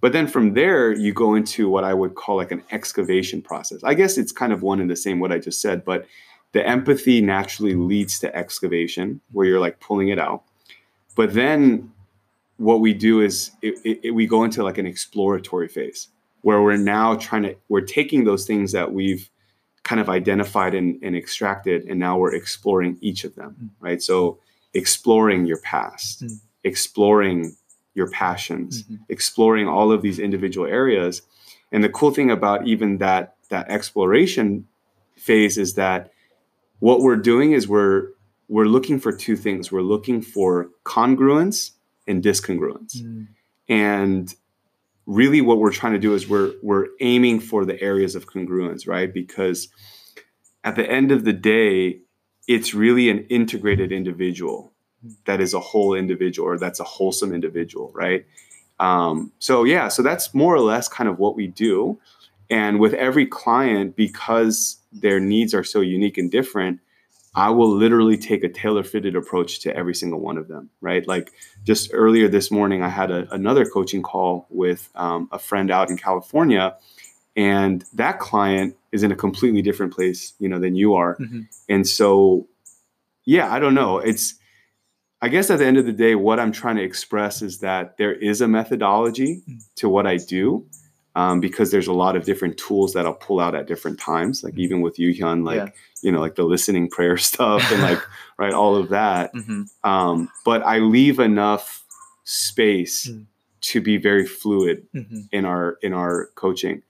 but 0.00 0.12
then 0.12 0.26
from 0.26 0.54
there 0.54 0.92
you 0.92 1.12
go 1.12 1.34
into 1.34 1.68
what 1.68 1.84
i 1.84 1.94
would 1.94 2.14
call 2.14 2.36
like 2.36 2.52
an 2.52 2.62
excavation 2.70 3.42
process. 3.42 3.82
I 3.84 3.94
guess 3.94 4.18
it's 4.18 4.32
kind 4.32 4.52
of 4.52 4.62
one 4.62 4.80
and 4.80 4.90
the 4.90 4.96
same 4.96 5.20
what 5.20 5.32
i 5.32 5.38
just 5.38 5.60
said 5.60 5.84
but 5.84 6.06
the 6.52 6.66
empathy 6.66 7.20
naturally 7.20 7.74
leads 7.74 8.18
to 8.20 8.34
excavation 8.34 9.20
where 9.32 9.46
you're 9.46 9.60
like 9.60 9.80
pulling 9.80 10.08
it 10.08 10.18
out. 10.18 10.42
But 11.16 11.34
then 11.34 11.92
what 12.56 12.80
we 12.80 12.92
do 12.92 13.20
is 13.20 13.52
it, 13.62 13.74
it, 13.84 14.00
it, 14.04 14.10
we 14.10 14.26
go 14.26 14.44
into 14.44 14.62
like 14.62 14.78
an 14.78 14.86
exploratory 14.86 15.68
phase 15.68 16.08
where 16.42 16.62
we're 16.62 16.76
now 16.76 17.16
trying 17.16 17.42
to 17.42 17.56
we're 17.68 17.80
taking 17.80 18.24
those 18.24 18.46
things 18.46 18.72
that 18.72 18.92
we've 18.92 19.30
kind 19.82 20.00
of 20.00 20.08
identified 20.08 20.74
and, 20.74 20.98
and 21.02 21.16
extracted 21.16 21.84
and 21.84 21.98
now 21.98 22.18
we're 22.18 22.34
exploring 22.34 22.98
each 23.00 23.24
of 23.24 23.34
them 23.34 23.70
right? 23.80 24.02
So 24.02 24.38
exploring 24.74 25.46
your 25.46 25.58
past, 25.58 26.24
mm. 26.24 26.38
exploring 26.64 27.56
your 27.94 28.10
passions, 28.10 28.84
mm-hmm. 28.84 28.96
exploring 29.08 29.68
all 29.68 29.92
of 29.92 30.02
these 30.02 30.18
individual 30.18 30.66
areas. 30.66 31.22
And 31.72 31.84
the 31.84 31.88
cool 31.88 32.10
thing 32.10 32.30
about 32.30 32.66
even 32.66 32.98
that 32.98 33.36
that 33.50 33.68
exploration 33.70 34.66
phase 35.16 35.58
is 35.58 35.74
that 35.74 36.12
what 36.78 37.00
we're 37.00 37.16
doing 37.16 37.52
is 37.52 37.68
we're 37.68 38.08
we're 38.48 38.64
looking 38.64 38.98
for 38.98 39.12
two 39.12 39.36
things. 39.36 39.70
We're 39.70 39.82
looking 39.82 40.22
for 40.22 40.70
congruence 40.84 41.72
and 42.06 42.22
discongruence. 42.22 42.96
Mm. 42.96 43.28
And 43.68 44.34
really 45.06 45.40
what 45.40 45.58
we're 45.58 45.72
trying 45.72 45.92
to 45.92 45.98
do 45.98 46.14
is 46.14 46.28
we're 46.28 46.52
we're 46.62 46.88
aiming 47.00 47.40
for 47.40 47.64
the 47.64 47.80
areas 47.80 48.14
of 48.14 48.26
congruence, 48.26 48.86
right? 48.88 49.12
Because 49.12 49.68
at 50.64 50.76
the 50.76 50.88
end 50.90 51.12
of 51.12 51.24
the 51.24 51.32
day, 51.32 52.00
it's 52.48 52.74
really 52.74 53.08
an 53.08 53.26
integrated 53.28 53.92
individual 53.92 54.72
that 55.24 55.40
is 55.40 55.54
a 55.54 55.60
whole 55.60 55.94
individual 55.94 56.48
or 56.48 56.58
that's 56.58 56.80
a 56.80 56.84
wholesome 56.84 57.32
individual, 57.32 57.90
right? 57.94 58.26
Um, 58.78 59.32
so 59.38 59.64
yeah, 59.64 59.88
so 59.88 60.02
that's 60.02 60.34
more 60.34 60.54
or 60.54 60.60
less 60.60 60.88
kind 60.88 61.08
of 61.08 61.18
what 61.18 61.36
we 61.36 61.46
do. 61.46 61.98
And 62.48 62.80
with 62.80 62.94
every 62.94 63.26
client, 63.26 63.94
because 63.94 64.78
their 64.92 65.20
needs 65.20 65.54
are 65.54 65.64
so 65.64 65.80
unique 65.80 66.18
and 66.18 66.30
different, 66.30 66.80
I 67.34 67.50
will 67.50 67.70
literally 67.70 68.16
take 68.16 68.42
a 68.42 68.48
tailor 68.48 68.82
fitted 68.82 69.14
approach 69.14 69.60
to 69.60 69.76
every 69.76 69.94
single 69.94 70.18
one 70.18 70.36
of 70.36 70.48
them, 70.48 70.70
right? 70.80 71.06
Like 71.06 71.32
just 71.62 71.90
earlier 71.92 72.26
this 72.26 72.50
morning, 72.50 72.82
I 72.82 72.88
had 72.88 73.12
a, 73.12 73.32
another 73.32 73.64
coaching 73.64 74.02
call 74.02 74.46
with 74.50 74.88
um, 74.96 75.28
a 75.30 75.38
friend 75.38 75.70
out 75.70 75.90
in 75.90 75.96
California, 75.96 76.76
and 77.36 77.84
that 77.94 78.18
client 78.18 78.76
is 78.92 79.02
in 79.02 79.12
a 79.12 79.16
completely 79.16 79.62
different 79.62 79.92
place 79.92 80.34
you 80.38 80.48
know 80.48 80.58
than 80.58 80.74
you 80.74 80.94
are 80.94 81.16
mm-hmm. 81.16 81.42
and 81.68 81.86
so 81.88 82.46
yeah 83.24 83.52
i 83.52 83.58
don't 83.58 83.74
know 83.74 83.98
it's 83.98 84.34
i 85.22 85.28
guess 85.28 85.50
at 85.50 85.58
the 85.58 85.66
end 85.66 85.76
of 85.76 85.86
the 85.86 85.92
day 85.92 86.14
what 86.14 86.40
i'm 86.40 86.52
trying 86.52 86.76
to 86.76 86.82
express 86.82 87.42
is 87.42 87.58
that 87.58 87.96
there 87.96 88.12
is 88.12 88.40
a 88.40 88.48
methodology 88.48 89.42
mm. 89.48 89.62
to 89.74 89.88
what 89.88 90.06
i 90.06 90.16
do 90.16 90.64
um, 91.16 91.40
because 91.40 91.72
there's 91.72 91.88
a 91.88 91.92
lot 91.92 92.14
of 92.14 92.24
different 92.24 92.56
tools 92.56 92.92
that 92.92 93.06
i'll 93.06 93.14
pull 93.14 93.40
out 93.40 93.54
at 93.54 93.66
different 93.66 93.98
times 93.98 94.44
like 94.44 94.54
mm. 94.54 94.60
even 94.60 94.80
with 94.80 94.98
you 94.98 95.12
Hyun, 95.12 95.44
like 95.44 95.56
yeah. 95.56 95.68
you 96.02 96.12
know 96.12 96.20
like 96.20 96.34
the 96.34 96.44
listening 96.44 96.88
prayer 96.88 97.16
stuff 97.30 97.70
and 97.72 97.82
like 97.82 98.00
right 98.38 98.52
all 98.52 98.76
of 98.76 98.88
that 98.90 99.34
mm-hmm. 99.34 99.62
um, 99.88 100.30
but 100.44 100.62
i 100.62 100.78
leave 100.78 101.18
enough 101.18 101.84
space 102.24 103.08
mm. 103.08 103.24
to 103.60 103.80
be 103.80 103.96
very 103.96 104.26
fluid 104.26 104.86
mm-hmm. 104.94 105.20
in 105.32 105.44
our 105.44 105.78
in 105.82 105.92
our 105.92 106.26
coaching 106.34 106.82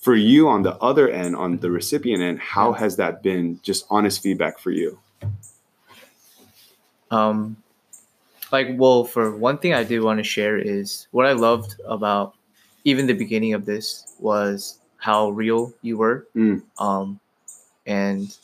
for 0.00 0.14
you 0.14 0.48
on 0.48 0.62
the 0.62 0.76
other 0.76 1.08
end 1.08 1.36
on 1.36 1.58
the 1.58 1.70
recipient 1.70 2.22
end 2.22 2.38
how 2.40 2.72
has 2.72 2.96
that 2.96 3.22
been 3.22 3.60
just 3.62 3.84
honest 3.90 4.22
feedback 4.22 4.58
for 4.58 4.70
you 4.70 4.98
um 7.10 7.56
like 8.52 8.68
well 8.76 9.04
for 9.04 9.36
one 9.36 9.58
thing 9.58 9.74
i 9.74 9.82
did 9.82 10.02
want 10.02 10.18
to 10.18 10.24
share 10.24 10.58
is 10.58 11.06
what 11.10 11.26
i 11.26 11.32
loved 11.32 11.80
about 11.86 12.34
even 12.84 13.06
the 13.06 13.12
beginning 13.12 13.54
of 13.54 13.64
this 13.64 14.14
was 14.18 14.78
how 14.98 15.28
real 15.30 15.72
you 15.82 15.96
were 15.96 16.26
mm. 16.34 16.62
um 16.78 17.18
and 17.86 18.36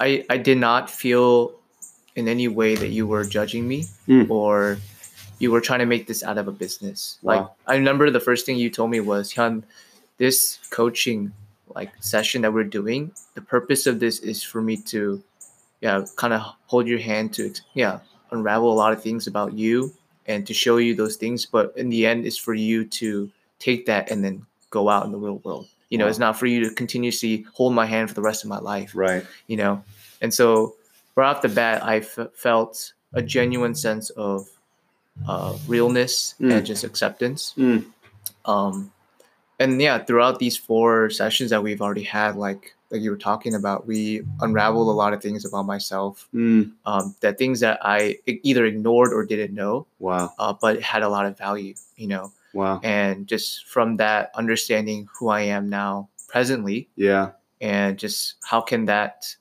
i 0.00 0.24
i 0.30 0.36
did 0.36 0.58
not 0.58 0.90
feel 0.90 1.52
in 2.16 2.28
any 2.28 2.48
way 2.48 2.74
that 2.74 2.88
you 2.88 3.06
were 3.06 3.24
judging 3.24 3.66
me 3.66 3.84
mm. 4.06 4.28
or 4.30 4.78
you 5.38 5.52
were 5.52 5.60
trying 5.60 5.78
to 5.78 5.86
make 5.86 6.06
this 6.08 6.24
out 6.24 6.36
of 6.36 6.48
a 6.48 6.52
business 6.52 7.18
wow. 7.22 7.34
like 7.34 7.46
i 7.66 7.74
remember 7.74 8.10
the 8.10 8.20
first 8.20 8.46
thing 8.46 8.56
you 8.56 8.70
told 8.70 8.90
me 8.90 9.00
was 9.00 9.32
hyun 9.32 9.62
this 10.18 10.58
coaching 10.70 11.32
like 11.74 11.92
session 12.00 12.42
that 12.42 12.52
we're 12.52 12.64
doing, 12.64 13.12
the 13.34 13.40
purpose 13.40 13.86
of 13.86 14.00
this 14.00 14.18
is 14.18 14.42
for 14.42 14.60
me 14.60 14.76
to, 14.76 15.22
yeah, 15.80 16.04
kind 16.16 16.32
of 16.32 16.42
hold 16.66 16.86
your 16.86 16.98
hand 16.98 17.32
to, 17.34 17.46
it. 17.46 17.60
yeah, 17.74 18.00
unravel 18.30 18.72
a 18.72 18.74
lot 18.74 18.92
of 18.92 19.02
things 19.02 19.26
about 19.26 19.52
you 19.52 19.92
and 20.26 20.46
to 20.46 20.54
show 20.54 20.76
you 20.76 20.94
those 20.94 21.16
things. 21.16 21.46
But 21.46 21.72
in 21.76 21.88
the 21.88 22.06
end, 22.06 22.26
it's 22.26 22.36
for 22.36 22.54
you 22.54 22.84
to 22.84 23.30
take 23.58 23.86
that 23.86 24.10
and 24.10 24.24
then 24.24 24.46
go 24.70 24.88
out 24.88 25.06
in 25.06 25.12
the 25.12 25.18
real 25.18 25.38
world. 25.38 25.68
You 25.90 25.98
know, 25.98 26.04
wow. 26.04 26.10
it's 26.10 26.18
not 26.18 26.38
for 26.38 26.46
you 26.46 26.68
to 26.68 26.74
continuously 26.74 27.46
hold 27.54 27.74
my 27.74 27.86
hand 27.86 28.08
for 28.08 28.14
the 28.14 28.22
rest 28.22 28.44
of 28.44 28.50
my 28.50 28.58
life. 28.58 28.92
Right. 28.94 29.24
You 29.46 29.56
know, 29.56 29.82
and 30.20 30.32
so 30.32 30.74
right 31.16 31.28
off 31.28 31.42
the 31.42 31.48
bat, 31.48 31.82
I 31.82 31.98
f- 31.98 32.28
felt 32.34 32.92
a 33.14 33.22
genuine 33.22 33.74
sense 33.74 34.10
of 34.10 34.48
uh, 35.26 35.56
realness 35.66 36.34
mm. 36.40 36.52
and 36.52 36.66
just 36.66 36.84
acceptance. 36.84 37.54
Mm. 37.56 37.86
Um, 38.44 38.92
and 39.58 39.80
yeah, 39.80 39.98
throughout 39.98 40.38
these 40.38 40.56
four 40.56 41.10
sessions 41.10 41.50
that 41.50 41.62
we've 41.62 41.80
already 41.80 42.04
had, 42.04 42.36
like 42.36 42.74
like 42.90 43.02
you 43.02 43.10
were 43.10 43.18
talking 43.18 43.54
about, 43.54 43.86
we 43.86 44.22
unraveled 44.40 44.88
a 44.88 44.92
lot 44.92 45.12
of 45.12 45.20
things 45.20 45.44
about 45.44 45.66
myself. 45.66 46.26
Mm. 46.34 46.72
Um, 46.86 47.14
that 47.20 47.36
things 47.36 47.60
that 47.60 47.78
I 47.82 48.16
either 48.26 48.64
ignored 48.64 49.12
or 49.12 49.24
didn't 49.24 49.54
know. 49.54 49.86
Wow. 49.98 50.32
Uh, 50.38 50.54
but 50.58 50.80
had 50.80 51.02
a 51.02 51.08
lot 51.08 51.26
of 51.26 51.36
value, 51.36 51.74
you 51.96 52.06
know. 52.06 52.32
Wow. 52.54 52.80
And 52.82 53.26
just 53.26 53.66
from 53.66 53.96
that, 53.98 54.30
understanding 54.34 55.06
who 55.18 55.28
I 55.28 55.42
am 55.42 55.68
now 55.68 56.08
presently. 56.28 56.88
Yeah. 56.96 57.32
And 57.60 57.98
just 57.98 58.36
how 58.42 58.62
can 58.62 58.86
that, 58.86 59.34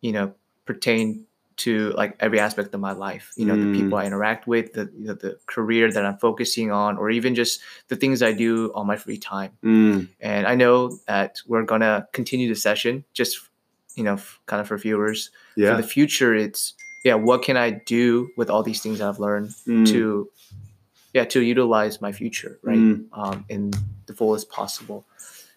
you 0.00 0.12
know, 0.12 0.32
pertain 0.64 1.25
to 1.56 1.90
like 1.92 2.14
every 2.20 2.38
aspect 2.38 2.74
of 2.74 2.80
my 2.80 2.92
life 2.92 3.32
you 3.36 3.44
know 3.44 3.54
mm. 3.54 3.72
the 3.72 3.80
people 3.80 3.98
i 3.98 4.04
interact 4.04 4.46
with 4.46 4.72
the 4.74 4.90
you 4.98 5.06
know, 5.06 5.14
the 5.14 5.38
career 5.46 5.90
that 5.90 6.04
i'm 6.04 6.18
focusing 6.18 6.70
on 6.70 6.96
or 6.98 7.10
even 7.10 7.34
just 7.34 7.60
the 7.88 7.96
things 7.96 8.22
i 8.22 8.32
do 8.32 8.72
on 8.74 8.86
my 8.86 8.96
free 8.96 9.18
time 9.18 9.50
mm. 9.64 10.06
and 10.20 10.46
i 10.46 10.54
know 10.54 10.90
that 11.06 11.38
we're 11.46 11.64
gonna 11.64 12.06
continue 12.12 12.48
the 12.48 12.54
session 12.54 13.04
just 13.14 13.48
you 13.94 14.04
know 14.04 14.14
f- 14.14 14.40
kind 14.46 14.60
of 14.60 14.68
for 14.68 14.76
viewers 14.76 15.30
yeah. 15.56 15.70
for 15.70 15.80
the 15.80 15.86
future 15.86 16.34
it's 16.34 16.74
yeah 17.04 17.14
what 17.14 17.42
can 17.42 17.56
i 17.56 17.70
do 17.70 18.28
with 18.36 18.50
all 18.50 18.62
these 18.62 18.82
things 18.82 19.00
i've 19.00 19.18
learned 19.18 19.50
mm. 19.66 19.86
to 19.86 20.28
yeah 21.14 21.24
to 21.24 21.42
utilize 21.42 22.00
my 22.00 22.12
future 22.12 22.58
right 22.62 22.76
mm. 22.76 23.04
um, 23.12 23.44
in 23.48 23.72
the 24.06 24.12
fullest 24.12 24.50
possible 24.50 25.06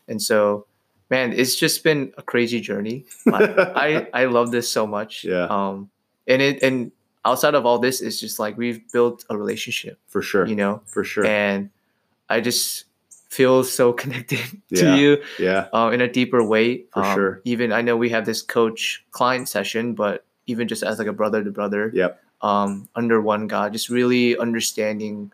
and 0.07 0.21
so 0.21 0.65
man, 1.09 1.33
it's 1.33 1.55
just 1.55 1.83
been 1.83 2.13
a 2.17 2.21
crazy 2.21 2.59
journey. 2.61 3.05
I, 3.27 3.43
I 4.13 4.23
I 4.23 4.25
love 4.25 4.51
this 4.51 4.69
so 4.71 4.85
much. 4.87 5.23
Yeah. 5.23 5.45
Um, 5.49 5.89
and 6.27 6.41
it 6.41 6.61
and 6.63 6.91
outside 7.25 7.55
of 7.55 7.65
all 7.65 7.79
this, 7.79 8.01
it's 8.01 8.19
just 8.19 8.39
like 8.39 8.57
we've 8.57 8.81
built 8.91 9.25
a 9.29 9.37
relationship. 9.37 9.99
For 10.07 10.21
sure. 10.21 10.45
You 10.47 10.55
know, 10.55 10.81
For 10.85 11.03
sure. 11.03 11.25
and 11.25 11.69
I 12.29 12.41
just 12.41 12.85
feel 13.29 13.63
so 13.63 13.93
connected 14.01 14.39
to 14.73 14.85
Yeah. 14.85 14.95
you 14.95 15.17
yeah. 15.37 15.67
uh, 15.73 15.89
in 15.93 16.01
a 16.01 16.07
deeper 16.07 16.43
way. 16.43 16.85
For 16.93 17.03
Um, 17.03 17.15
sure. 17.15 17.41
Even 17.45 17.71
I 17.71 17.81
know 17.81 17.97
we 17.97 18.09
have 18.09 18.25
this 18.25 18.41
coach 18.41 19.03
client 19.11 19.49
session, 19.49 19.93
but 19.93 20.25
even 20.47 20.67
just 20.67 20.81
as 20.83 20.97
like 20.99 21.07
a 21.07 21.13
brother 21.13 21.43
to 21.43 21.51
brother, 21.51 21.91
Yep. 21.93 22.19
um, 22.41 22.89
under 22.95 23.21
one 23.21 23.45
God, 23.47 23.73
just 23.73 23.89
really 23.89 24.35
understanding, 24.37 25.31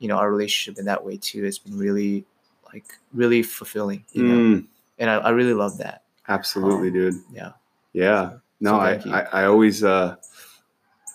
you 0.00 0.08
know, 0.08 0.16
our 0.16 0.30
relationship 0.30 0.78
in 0.78 0.86
that 0.86 1.04
way 1.04 1.16
too. 1.18 1.44
It's 1.44 1.58
been 1.58 1.78
really, 1.78 2.24
like, 2.72 2.86
really 3.14 3.42
fulfilling. 3.44 4.04
You 4.12 4.22
know, 4.24 4.34
Mm, 4.38 4.66
and 4.98 5.10
I, 5.10 5.16
I 5.16 5.30
really 5.30 5.54
love 5.54 5.78
that. 5.78 6.02
absolutely, 6.28 6.88
Um, 6.88 6.94
dude. 6.94 7.14
Yeah. 7.32 7.52
Yeah. 7.92 8.38
No, 8.60 8.70
So 8.72 8.76
I. 8.76 8.92
I, 9.06 9.20
I 9.42 9.44
always, 9.46 9.84
uh, 9.84 10.16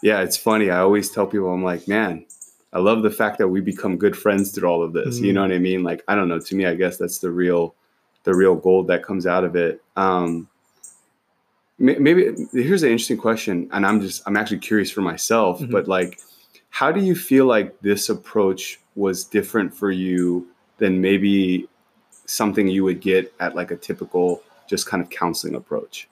yeah, 0.04 0.22
it's 0.22 0.38
funny. 0.38 0.70
I 0.70 0.80
always 0.80 1.10
tell 1.12 1.28
people, 1.28 1.52
I'm 1.54 1.64
like, 1.64 1.88
man, 1.88 2.26
I 2.74 2.80
love 2.80 3.04
the 3.04 3.12
fact 3.12 3.38
that 3.40 3.48
we 3.50 3.62
become 3.62 3.98
good 3.98 4.16
friends 4.18 4.52
through 4.52 4.68
all 4.70 4.82
of 4.84 4.94
this. 4.94 5.20
You 5.20 5.32
Mhm. 5.32 5.34
know 5.36 5.42
what 5.42 5.52
I 5.52 5.60
mean? 5.60 5.84
Like, 5.84 6.04
I 6.08 6.16
don't 6.16 6.28
know. 6.30 6.40
To 6.40 6.56
me, 6.56 6.66
I 6.66 6.76
guess 6.76 6.98
that's 6.98 7.20
the 7.20 7.30
real, 7.32 7.76
the 8.24 8.34
real 8.34 8.56
gold 8.56 8.88
that 8.88 9.04
comes 9.04 9.26
out 9.28 9.44
of 9.44 9.56
it. 9.56 9.82
Um, 9.96 10.48
maybe 11.78 12.48
here's 12.54 12.84
an 12.84 12.90
interesting 12.90 13.18
question, 13.18 13.68
and 13.72 13.86
I'm 13.86 14.02
just, 14.02 14.22
I'm 14.28 14.38
actually 14.38 14.60
curious 14.60 14.92
for 14.92 15.02
myself. 15.02 15.60
Mhm. 15.60 15.72
But 15.72 15.88
like, 15.88 16.20
how 16.70 16.92
do 16.92 17.02
you 17.02 17.16
feel 17.16 17.46
like 17.46 17.80
this 17.82 18.10
approach 18.10 18.80
was 18.96 19.24
different 19.26 19.74
for 19.74 19.92
you 19.92 20.48
than 20.78 21.02
maybe 21.02 21.68
something 22.32 22.68
you 22.68 22.84
would 22.84 23.02
get 23.02 23.34
at 23.40 23.56
like 23.56 23.72
a 23.72 23.76
typical, 23.76 24.42
just 24.68 24.86
kind 24.88 25.02
of 25.04 25.10
counseling 25.10 25.56
approach? 25.56 26.08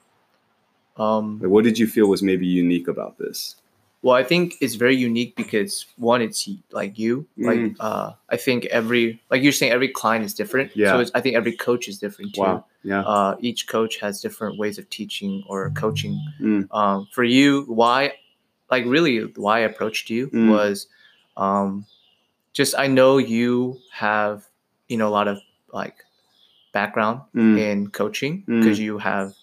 Um, 0.96 1.38
Like, 1.40 1.50
what 1.50 1.64
did 1.64 1.78
you 1.78 1.86
feel 1.86 2.08
was 2.08 2.22
maybe 2.22 2.46
unique 2.46 2.88
about 2.88 3.18
this? 3.18 3.56
well, 4.02 4.16
I 4.16 4.24
think 4.24 4.54
it's 4.62 4.76
very 4.76 4.96
unique 4.96 5.36
because 5.36 5.84
one, 5.98 6.22
it's 6.22 6.48
like 6.72 6.98
you. 6.98 7.26
Like, 7.36 7.58
Mm. 7.58 7.76
uh, 7.80 8.12
I 8.30 8.38
think 8.38 8.64
every, 8.66 9.20
like 9.30 9.42
you're 9.42 9.52
saying, 9.52 9.72
every 9.72 9.88
client 9.88 10.24
is 10.24 10.32
different. 10.32 10.74
Yeah. 10.74 10.92
So 10.92 11.00
it's, 11.00 11.10
I 11.14 11.20
think 11.20 11.36
every 11.36 11.52
coach 11.52 11.86
is 11.86 11.98
different 11.98 12.34
too. 12.34 12.40
Wow. 12.40 12.64
Yeah. 12.82 13.02
uh, 13.02 13.36
each 13.40 13.66
coach 13.68 13.98
has 14.00 14.22
different 14.22 14.56
ways 14.58 14.78
of 14.78 14.88
teaching 14.88 15.44
or 15.46 15.68
coaching. 15.76 16.18
Mm. 16.40 16.66
Um, 16.74 17.08
for 17.12 17.24
you, 17.24 17.64
why, 17.68 18.14
like 18.70 18.86
really, 18.86 19.18
why 19.36 19.58
I 19.58 19.68
approached 19.68 20.08
you 20.08 20.28
Mm. 20.28 20.48
was 20.50 20.86
um, 21.36 21.84
just 22.54 22.74
I 22.78 22.86
know 22.86 23.18
you 23.18 23.78
have 23.92 24.46
you 24.88 24.96
know 24.96 25.08
a 25.08 25.14
lot 25.18 25.28
of 25.28 25.40
like 25.74 25.96
background 26.72 27.20
Mm. 27.34 27.58
in 27.58 27.90
coaching 27.90 28.44
Mm. 28.48 28.60
because 28.62 28.78
you 28.78 28.98
have 28.98 29.34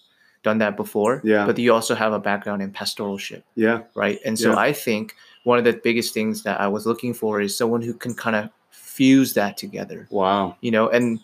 done 0.42 0.58
that 0.58 0.76
before. 0.76 1.20
Yeah. 1.24 1.46
But 1.46 1.58
you 1.58 1.72
also 1.74 1.94
have 1.94 2.12
a 2.12 2.18
background 2.18 2.62
in 2.62 2.70
pastoralship, 2.72 3.42
Yeah. 3.54 3.80
right? 3.94 4.18
And 4.24 4.38
so 4.38 4.50
Yeah. 4.50 4.58
I 4.58 4.72
think 4.72 5.14
one 5.44 5.58
of 5.58 5.64
the 5.64 5.72
biggest 5.72 6.14
things 6.14 6.42
that 6.44 6.60
I 6.60 6.68
was 6.68 6.86
looking 6.86 7.12
for 7.14 7.40
is 7.40 7.56
someone 7.56 7.82
who 7.82 7.92
can 7.94 8.14
kind 8.14 8.36
of 8.36 8.48
fuse 8.70 9.34
that 9.34 9.56
together 9.56 10.06
Wow. 10.10 10.56
you 10.60 10.70
know 10.72 10.88
and 10.88 11.20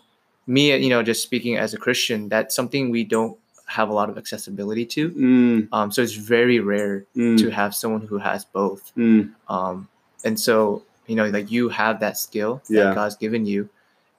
me 0.46 0.76
you 0.76 0.88
know 0.88 1.02
just 1.02 1.22
speaking 1.22 1.56
as 1.56 1.74
a 1.74 1.76
christian 1.76 2.28
that's 2.28 2.54
something 2.54 2.90
we 2.90 3.02
don't 3.02 3.36
have 3.66 3.88
a 3.88 3.92
lot 3.92 4.08
of 4.08 4.16
accessibility 4.16 4.84
to 4.86 5.10
Mm. 5.10 5.68
um, 5.72 5.90
so 5.90 6.00
it's 6.02 6.12
very 6.14 6.60
rare 6.60 7.04
Mm. 7.16 7.36
to 7.38 7.50
have 7.50 7.74
someone 7.74 8.02
who 8.06 8.18
has 8.18 8.44
both 8.44 8.92
Mm. 8.96 9.32
um, 9.48 9.88
and 10.24 10.38
so 10.38 10.82
you 11.08 11.16
know 11.16 11.26
like 11.28 11.50
you 11.50 11.68
have 11.68 11.98
that 12.00 12.16
skill 12.16 12.62
Yeah. 12.68 12.84
that 12.84 12.94
god's 12.94 13.16
given 13.16 13.44
you 13.44 13.68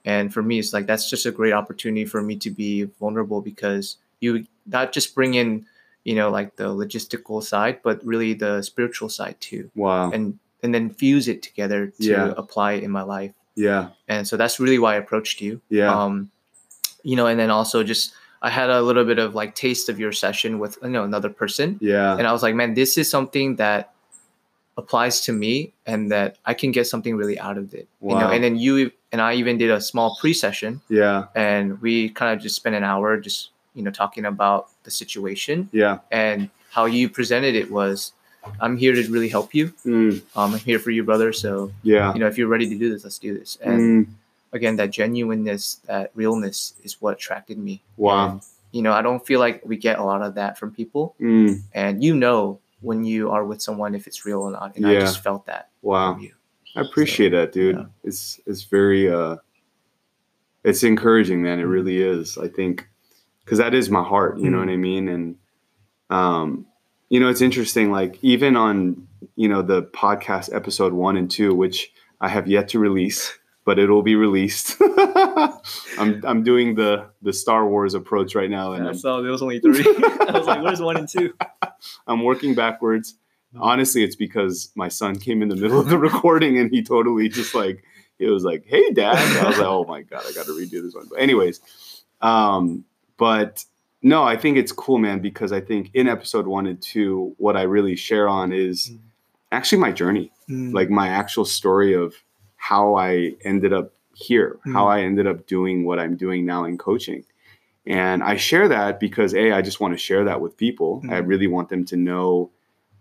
and 0.05 0.33
for 0.33 0.41
me 0.43 0.59
it's 0.59 0.71
like 0.73 0.85
that's 0.85 1.09
just 1.09 1.25
a 1.25 1.31
great 1.31 1.53
opportunity 1.53 2.05
for 2.05 2.21
me 2.21 2.35
to 2.37 2.49
be 2.51 2.83
vulnerable 2.99 3.41
because 3.41 3.97
you 4.21 4.45
not 4.67 4.91
just 4.93 5.13
bring 5.15 5.33
in 5.33 5.65
you 6.03 6.15
know 6.15 6.29
like 6.29 6.55
the 6.55 6.63
logistical 6.65 7.43
side 7.43 7.79
but 7.83 8.03
really 8.05 8.33
the 8.33 8.61
spiritual 8.61 9.09
side 9.09 9.35
too 9.41 9.69
Wow. 9.75 10.11
and 10.11 10.37
and 10.63 10.73
then 10.73 10.89
fuse 10.89 11.27
it 11.27 11.41
together 11.43 11.87
to 11.87 11.93
Yeah. 12.11 12.33
apply 12.37 12.73
it 12.73 12.83
in 12.83 12.91
my 12.91 13.01
life 13.01 13.33
yeah. 13.55 13.89
and 14.07 14.27
so 14.27 14.37
that's 14.37 14.59
really 14.59 14.79
why 14.79 14.93
i 14.93 14.97
approached 14.97 15.41
you 15.41 15.59
Yeah. 15.69 15.89
um 15.93 16.29
you 17.03 17.15
know 17.15 17.25
and 17.27 17.39
then 17.39 17.49
also 17.49 17.83
just 17.83 18.13
i 18.41 18.49
had 18.49 18.69
a 18.69 18.81
little 18.81 19.05
bit 19.05 19.17
of 19.19 19.33
like 19.33 19.55
taste 19.55 19.89
of 19.89 19.99
your 19.99 20.11
session 20.11 20.59
with 20.59 20.77
you 20.83 20.89
know 20.89 21.03
another 21.03 21.29
person 21.29 21.77
yeah. 21.81 22.15
and 22.17 22.27
i 22.27 22.31
was 22.31 22.43
like 22.43 22.53
man 22.55 22.73
this 22.75 22.97
is 22.97 23.09
something 23.09 23.55
that 23.57 23.93
applies 24.77 25.21
to 25.21 25.31
me 25.31 25.71
and 25.85 26.11
that 26.11 26.37
i 26.45 26.53
can 26.53 26.71
get 26.71 26.85
something 26.85 27.15
really 27.15 27.39
out 27.39 27.57
of 27.57 27.73
it 27.73 27.87
you 28.01 28.09
know 28.09 28.15
Wow. 28.27 28.31
and 28.31 28.43
then 28.43 28.55
you 28.57 28.91
and 29.11 29.21
i 29.21 29.33
even 29.33 29.57
did 29.57 29.71
a 29.71 29.79
small 29.79 30.17
pre-session 30.19 30.81
yeah. 30.89 31.25
and 31.35 31.79
we 31.81 32.09
kind 32.09 32.35
of 32.35 32.41
just 32.43 32.55
spent 32.57 32.75
an 32.75 32.83
hour 32.83 33.17
just 33.17 33.51
you 33.73 33.83
know 33.83 33.91
talking 33.91 34.25
about 34.25 34.67
the 34.83 34.91
situation 34.91 35.69
Yeah. 35.71 35.99
and 36.11 36.49
how 36.71 36.85
you 36.85 37.07
presented 37.09 37.55
it 37.55 37.71
was 37.71 38.11
i'm 38.59 38.75
here 38.77 38.93
to 38.93 39.01
really 39.09 39.29
help 39.29 39.55
you 39.55 39.71
Mm. 39.85 40.21
um, 40.35 40.53
i'm 40.53 40.59
here 40.59 40.79
for 40.79 40.91
you 40.91 41.03
brother 41.03 41.31
so 41.31 41.71
Yeah. 41.83 42.13
you 42.13 42.19
know 42.19 42.27
if 42.27 42.37
you're 42.37 42.49
ready 42.55 42.67
to 42.69 42.77
do 42.77 42.89
this 42.91 43.03
let's 43.05 43.17
do 43.19 43.37
this 43.37 43.57
and 43.63 43.79
Mm. 44.07 44.11
again 44.51 44.75
that 44.75 44.91
genuineness 44.91 45.79
that 45.87 46.11
realness 46.15 46.73
is 46.83 47.01
what 47.01 47.13
attracted 47.15 47.57
me 47.57 47.81
Wow. 47.97 48.29
And, 48.31 48.41
you 48.73 48.81
know 48.81 48.91
i 48.91 49.01
don't 49.01 49.25
feel 49.25 49.39
like 49.39 49.61
we 49.65 49.77
get 49.77 49.99
a 49.99 50.03
lot 50.03 50.21
of 50.21 50.35
that 50.35 50.57
from 50.59 50.71
people 50.71 51.15
Mm. 51.21 51.61
and 51.73 52.03
you 52.03 52.13
know 52.13 52.59
when 52.85 53.03
you 53.03 53.29
are 53.31 53.45
with 53.45 53.61
someone 53.61 53.95
if 53.95 54.07
it's 54.07 54.25
real 54.25 54.41
or 54.41 54.51
not 54.51 54.75
and 54.75 54.85
i 54.87 54.93
just 54.99 55.19
felt 55.23 55.45
that 55.45 55.69
Wow. 55.81 56.19
I 56.77 56.81
appreciate 56.81 57.29
that, 57.29 57.53
dude. 57.53 57.77
yeah. 57.77 57.85
It's 58.03 58.39
it's 58.45 58.63
very 58.63 59.09
uh 59.09 59.37
it's 60.63 60.83
encouraging, 60.83 61.41
man. 61.41 61.59
It 61.59 61.65
Mhm. 61.65 61.69
really 61.71 62.01
is. 62.01 62.37
I 62.37 62.47
think 62.49 62.87
because 63.43 63.59
that 63.59 63.73
is 63.73 63.89
my 63.89 64.03
heart, 64.03 64.39
you 64.39 64.49
know 64.49 64.57
Mhm. 64.57 64.65
what 64.67 64.73
I 64.73 64.77
mean? 64.77 65.07
And 65.07 65.35
um, 66.09 66.65
you 67.09 67.19
know, 67.19 67.29
it's 67.29 67.41
interesting, 67.41 67.91
like 67.91 68.17
even 68.23 68.55
on, 68.57 69.07
you 69.35 69.47
know, 69.47 69.61
the 69.61 69.83
podcast 69.83 70.53
episode 70.53 70.93
one 70.93 71.17
and 71.17 71.29
two, 71.31 71.53
which 71.55 71.91
I 72.21 72.27
have 72.29 72.47
yet 72.47 72.67
to 72.69 72.79
release, 72.79 73.37
but 73.65 73.77
it'll 73.79 74.03
be 74.03 74.15
released. 74.15 74.77
I'm 75.97 76.21
I'm 76.25 76.43
doing 76.43 76.75
the 76.75 77.07
the 77.21 77.33
Star 77.33 77.67
Wars 77.67 77.93
approach 77.93 78.35
right 78.35 78.49
now 78.49 78.73
and 78.73 78.87
I'm 78.87 78.93
so 78.97 79.21
there 79.21 79.31
was 79.31 79.41
only 79.41 79.59
three 79.59 79.83
i 80.27 80.31
was 80.33 80.47
like 80.47 80.61
where's 80.61 80.81
one 80.81 80.97
and 80.97 81.09
two 81.09 81.33
I'm 82.07 82.23
working 82.23 82.55
backwards. 82.55 83.15
Honestly, 83.57 84.03
it's 84.03 84.17
because 84.17 84.69
my 84.75 84.89
son 84.89 85.17
came 85.17 85.41
in 85.41 85.47
the 85.47 85.55
middle 85.55 85.79
of 85.79 85.87
the 85.87 85.97
recording 85.97 86.57
and 86.57 86.69
he 86.69 86.83
totally 86.83 87.29
just 87.29 87.55
like 87.55 87.83
it 88.19 88.29
was 88.29 88.43
like, 88.43 88.65
"Hey, 88.65 88.91
dad!" 88.91 89.15
I 89.15 89.47
was 89.47 89.57
like, 89.57 89.67
"Oh 89.67 89.85
my 89.85 90.01
god, 90.01 90.23
I 90.27 90.33
got 90.33 90.45
to 90.47 90.51
redo 90.51 90.81
this 90.83 90.93
one." 90.93 91.07
But 91.09 91.19
anyways, 91.19 91.61
um, 92.21 92.83
but 93.17 93.63
no, 94.01 94.23
I 94.23 94.35
think 94.35 94.57
it's 94.57 94.71
cool, 94.73 94.97
man, 94.97 95.19
because 95.19 95.51
I 95.53 95.61
think 95.61 95.89
in 95.93 96.07
episode 96.09 96.47
one 96.47 96.67
and 96.67 96.81
two, 96.81 97.33
what 97.37 97.55
I 97.55 97.61
really 97.63 97.95
share 97.95 98.27
on 98.27 98.51
is 98.51 98.89
Mm. 98.89 98.99
actually 99.53 99.77
my 99.79 99.91
journey, 99.91 100.31
like 100.49 100.89
my 100.89 101.07
actual 101.07 101.45
story 101.45 101.93
of 101.93 102.13
how 102.69 102.95
I 102.95 103.33
ended 103.51 103.73
up 103.79 103.87
here, 104.27 104.57
how 104.75 104.85
Mm. 104.85 104.93
I 104.95 104.97
ended 105.09 105.27
up 105.31 105.39
doing 105.55 105.77
what 105.87 105.99
I'm 105.99 106.15
doing 106.25 106.41
now 106.45 106.61
in 106.69 106.77
coaching. 106.77 107.21
And 107.85 108.23
I 108.23 108.35
share 108.37 108.67
that 108.69 108.99
because 108.99 109.31
a 109.35 109.45
I 109.57 109.61
just 109.61 109.79
want 109.81 109.93
to 109.93 109.97
share 110.07 110.23
that 110.29 110.39
with 110.43 110.53
people. 110.65 110.91
I 111.15 111.17
Mm. 111.21 111.27
really 111.31 111.49
want 111.55 111.67
them 111.69 111.83
to 111.91 111.95
know, 112.07 112.49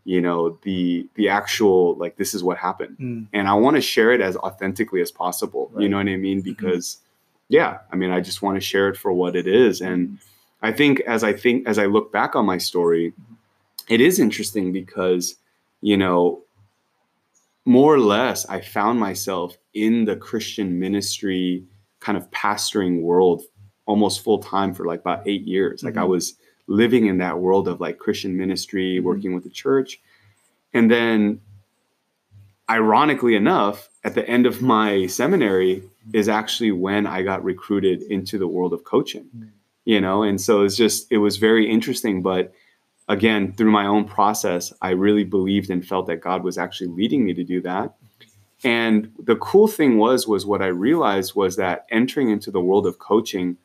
you 0.04 0.20
know, 0.26 0.40
the 0.66 1.06
the 1.18 1.26
actual 1.40 1.80
like 2.02 2.14
this 2.20 2.34
is 2.34 2.42
what 2.48 2.56
happened. 2.68 2.96
Mm. 2.98 3.26
And 3.36 3.44
I 3.48 3.54
want 3.64 3.76
to 3.76 3.80
share 3.94 4.10
it 4.16 4.20
as 4.28 4.36
authentically 4.36 5.00
as 5.06 5.10
possible. 5.24 5.64
You 5.82 5.88
know 5.88 5.96
what 6.02 6.08
I 6.08 6.16
mean? 6.28 6.40
Because 6.52 6.86
yeah, 7.48 7.72
I 7.92 7.94
mean 8.00 8.10
I 8.18 8.20
just 8.28 8.42
want 8.44 8.56
to 8.60 8.64
share 8.70 8.88
it 8.90 8.96
for 9.02 9.10
what 9.20 9.34
it 9.40 9.46
is. 9.46 9.80
And 9.80 10.18
I 10.68 10.72
think 10.78 10.94
as 11.14 11.22
I 11.30 11.32
think 11.42 11.56
as 11.70 11.78
I 11.78 11.86
look 11.94 12.06
back 12.18 12.30
on 12.38 12.44
my 12.52 12.58
story, 12.70 13.06
it 13.94 14.00
is 14.08 14.18
interesting 14.26 14.66
because, 14.80 15.24
you 15.90 15.96
know, 16.02 16.20
more 17.64 17.94
or 17.94 17.98
less 17.98 18.46
I 18.46 18.60
found 18.60 19.00
myself 19.00 19.56
in 19.72 20.04
the 20.04 20.16
Christian 20.16 20.78
ministry 20.78 21.64
kind 22.00 22.18
of 22.18 22.30
pastoring 22.30 23.00
world 23.00 23.42
almost 23.86 24.22
full 24.22 24.38
time 24.38 24.74
for 24.74 24.84
like 24.84 25.00
about 25.00 25.26
eight 25.26 25.42
years. 25.42 25.82
Like 25.82 25.96
I 25.96 26.02
Mhm. 26.02 26.08
was 26.08 26.34
living 26.66 27.06
in 27.06 27.18
that 27.18 27.38
world 27.38 27.68
of 27.68 27.80
like 27.80 27.98
Christian 27.98 28.36
ministry, 28.36 28.98
Mhm. 28.98 29.02
working 29.04 29.34
with 29.34 29.44
the 29.44 29.50
church. 29.50 30.00
And 30.72 30.90
then 30.90 31.40
ironically 32.68 33.34
enough, 33.34 33.88
at 34.04 34.14
the 34.14 34.28
end 34.28 34.46
of 34.46 34.62
my 34.62 35.06
seminary 35.06 35.82
is 36.12 36.28
actually 36.28 36.72
when 36.72 37.06
I 37.06 37.22
got 37.22 37.44
recruited 37.44 38.02
into 38.02 38.38
the 38.38 38.48
world 38.48 38.72
of 38.72 38.84
coaching. 38.84 39.24
Mhm. 39.36 39.48
You 39.84 40.00
know, 40.00 40.22
and 40.22 40.40
so 40.40 40.62
it's 40.62 40.76
just 40.76 41.10
it 41.10 41.18
was 41.18 41.36
very 41.36 41.68
interesting, 41.70 42.22
but 42.22 42.52
again, 43.08 43.52
through 43.52 43.70
my 43.70 43.86
own 43.86 44.04
process, 44.04 44.72
I 44.82 44.90
really 44.90 45.24
believed 45.24 45.70
and 45.70 45.86
felt 45.86 46.06
that 46.06 46.20
God 46.20 46.42
was 46.42 46.56
actually 46.58 46.88
leading 46.88 47.24
me 47.24 47.34
to 47.34 47.44
do 47.44 47.60
that. 47.62 47.94
And 48.62 49.12
the 49.22 49.36
cool 49.36 49.68
thing 49.68 49.98
was 49.98 50.26
was 50.26 50.46
what 50.46 50.62
I 50.62 50.68
realized 50.68 51.34
was 51.34 51.56
that 51.56 51.86
entering 51.90 52.30
into 52.30 52.50
the 52.50 52.60
world 52.60 52.86
of 52.86 52.98
coaching 52.98 53.56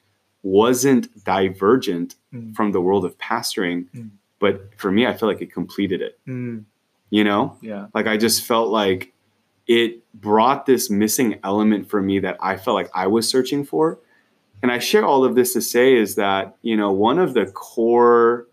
wasn't 0.43 1.23
divergent 1.23 2.15
Mm. 2.33 2.55
from 2.55 2.71
the 2.73 2.79
world 2.81 3.05
of 3.05 3.17
pastoring, 3.17 3.87
Mm. 3.95 4.09
but 4.39 4.69
for 4.77 4.91
me 4.91 5.05
I 5.07 5.13
feel 5.13 5.27
like 5.29 5.41
it 5.41 5.51
completed 5.53 6.01
it, 6.01 6.19
Mm. 6.27 6.65
you 7.09 7.23
know? 7.23 7.57
yeah 7.61 7.87
Like 7.93 8.07
I 8.07 8.17
just 8.17 8.45
felt 8.45 8.69
like 8.69 9.13
it 9.67 10.03
brought 10.13 10.65
this 10.65 10.89
missing 10.89 11.39
element 11.43 11.89
for 11.89 12.01
me 12.01 12.19
that 12.19 12.37
I 12.41 12.55
felt 12.57 12.75
like 12.75 12.89
I 12.93 13.07
was 13.07 13.27
searching 13.27 13.63
for. 13.63 13.99
and 14.61 14.73
I 14.73 14.79
share 14.79 15.05
all 15.05 15.23
of 15.23 15.35
this 15.35 15.53
to 15.53 15.61
say 15.61 15.95
is 15.95 16.15
that, 16.15 16.57
you 16.61 16.75
know, 16.75 16.91
one 16.91 17.17
of 17.17 17.33
the 17.33 17.45
core 17.45 18.45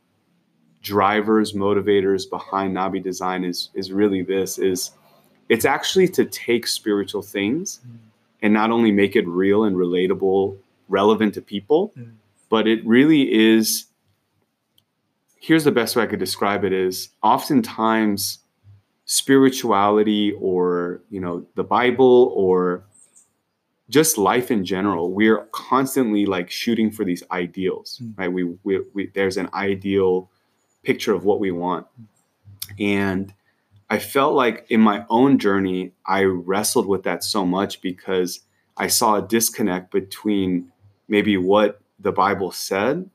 drivers, 0.87 1.53
motivators 1.53 2.23
behind 2.31 2.69
Nabi 2.77 3.03
design 3.03 3.45
is 3.45 3.71
is 3.75 3.87
really 4.01 4.23
this 4.23 4.57
is 4.59 4.93
it's 5.49 5.65
actually 5.65 6.09
to 6.19 6.25
take 6.25 6.65
spiritual 6.67 7.23
things 7.23 7.81
Mm. 7.85 7.99
and 8.43 8.51
not 8.61 8.71
only 8.71 8.93
make 8.93 9.15
it 9.21 9.27
real 9.27 9.61
and 9.65 9.75
relatable, 9.77 10.57
relevant 10.89 11.35
to 11.35 11.43
people, 11.55 11.93
Mm. 11.99 12.13
but 12.49 12.65
it 12.73 12.81
really 12.87 13.23
is 13.53 13.87
here's 15.47 15.65
the 15.65 15.73
best 15.81 15.97
way 15.97 16.03
I 16.05 16.07
could 16.07 16.19
describe 16.29 16.63
it 16.65 16.73
is 16.73 17.09
oftentimes 17.23 18.39
spirituality 19.05 20.33
or 20.41 21.01
you 21.11 21.21
know 21.21 21.45
the 21.55 21.63
bible 21.79 22.33
or 22.35 22.83
just 23.89 24.19
life 24.19 24.51
in 24.51 24.65
general 24.65 25.05
we're 25.13 25.47
constantly 25.53 26.27
like 26.27 26.49
shooting 26.51 26.91
for 26.97 27.05
these 27.05 27.23
ideals 27.31 27.89
Mm. 28.03 28.19
right 28.19 28.33
we, 28.37 28.43
we, 28.67 28.73
we 28.95 29.01
there's 29.17 29.37
an 29.37 29.49
ideal 29.55 30.29
picture 30.87 31.15
of 31.15 31.25
what 31.25 31.39
we 31.41 31.51
want 31.51 31.87
and 32.79 33.33
i 33.91 33.99
felt 33.99 34.35
like 34.35 34.67
in 34.69 34.81
my 34.81 35.05
own 35.09 35.39
journey 35.39 35.93
i 36.07 36.23
wrestled 36.25 36.87
with 36.87 37.03
that 37.05 37.23
so 37.25 37.45
much 37.45 37.81
because 37.81 38.41
i 38.77 38.87
saw 38.87 39.17
a 39.17 39.23
disconnect 39.23 39.91
between 39.91 40.71
maybe 41.09 41.37
what 41.37 41.81
the 42.01 42.13
bible 42.13 42.51
said 42.51 43.09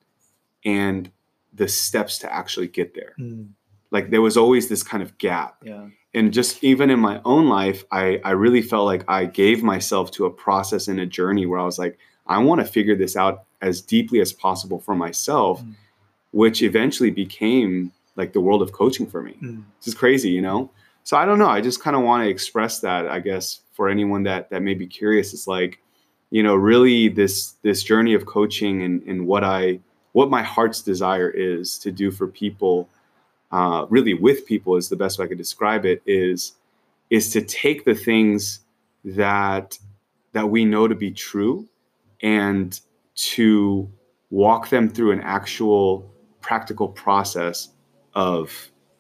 and 0.66 1.12
the 1.54 1.68
steps 1.68 2.18
to 2.20 2.34
actually 2.34 2.68
get 2.68 2.94
there 2.94 3.14
Mm. 3.20 3.50
like 3.92 4.10
there 4.10 4.22
was 4.22 4.38
always 4.38 4.70
this 4.70 4.84
kind 4.84 5.04
of 5.04 5.18
gap 5.18 5.58
Yeah. 5.64 5.88
and 6.14 6.34
just 6.34 6.64
even 6.64 6.90
in 6.90 7.00
my 7.00 7.22
own 7.26 7.48
life 7.50 7.84
I, 7.92 8.20
I 8.24 8.32
really 8.32 8.62
felt 8.62 8.86
like 8.86 9.04
i 9.08 9.26
gave 9.26 9.64
myself 9.64 10.12
to 10.12 10.26
a 10.26 10.32
process 10.32 10.88
and 10.88 11.00
a 11.00 11.06
journey 11.06 11.46
where 11.46 11.60
i 11.60 11.66
was 11.66 11.78
like 11.80 11.98
i 12.28 12.38
want 12.38 12.62
to 12.62 12.66
figure 12.78 12.96
this 12.96 13.16
out 13.16 13.44
as 13.62 13.82
deeply 13.82 14.20
as 14.22 14.32
possible 14.34 14.80
for 14.80 14.96
myself 14.96 15.62
Mm. 15.62 15.76
Which 16.32 16.62
eventually 16.62 17.12
became 17.12 17.92
like 18.16 18.34
the 18.34 18.42
world 18.42 18.62
of 18.62 18.72
coaching 18.72 19.08
for 19.08 19.22
me. 19.22 19.38
Mm. 19.42 19.64
it's 19.78 19.86
just 19.86 19.98
crazy 19.98 20.30
you 20.30 20.42
know? 20.42 20.70
So 21.04 21.18
i 21.18 21.26
don't 21.26 21.40
know 21.40 21.50
i 21.50 21.62
just 21.62 21.82
kind 21.82 21.96
of 21.96 22.04
want 22.04 22.24
to 22.24 22.30
express 22.30 22.80
that 22.80 23.08
i 23.08 23.20
guess 23.20 23.62
for 23.74 23.90
anyone 23.90 24.22
that 24.22 24.50
that 24.52 24.62
may 24.62 24.76
be 24.76 24.86
curious. 24.86 25.34
It's 25.34 25.48
like 25.48 25.80
you 26.30 26.44
know 26.44 26.56
really 26.56 27.08
this 27.08 27.54
this 27.64 27.82
journey 27.82 28.14
of 28.14 28.28
coaching 28.28 28.84
and 28.84 29.02
and 29.04 29.26
what 29.26 29.44
i 29.44 29.80
what 30.12 30.30
my 30.30 30.44
heart's 30.44 30.82
desire 30.82 31.30
is 31.30 31.80
to 31.80 31.92
do 31.92 32.12
for 32.12 32.28
people 32.28 32.88
uh, 33.52 33.86
really 33.90 34.14
with 34.14 34.46
people 34.46 34.78
is 34.78 34.90
the 34.90 34.96
best 34.96 35.18
way 35.18 35.26
i 35.26 35.28
could 35.28 35.40
describe 35.40 35.84
it 35.86 36.02
is 36.06 36.54
is 37.10 37.32
to 37.34 37.42
take 37.42 37.84
the 37.86 37.96
things 37.96 38.60
that 39.04 39.80
that 40.34 40.50
we 40.50 40.64
know 40.64 40.88
to 40.88 40.96
be 40.96 41.10
true 41.10 41.68
and 42.22 42.82
to 43.16 43.90
walk 44.30 44.70
them 44.70 44.88
through 44.88 45.12
an 45.12 45.22
actual 45.22 46.11
practical 46.42 46.88
process 46.88 47.70
of 48.14 48.52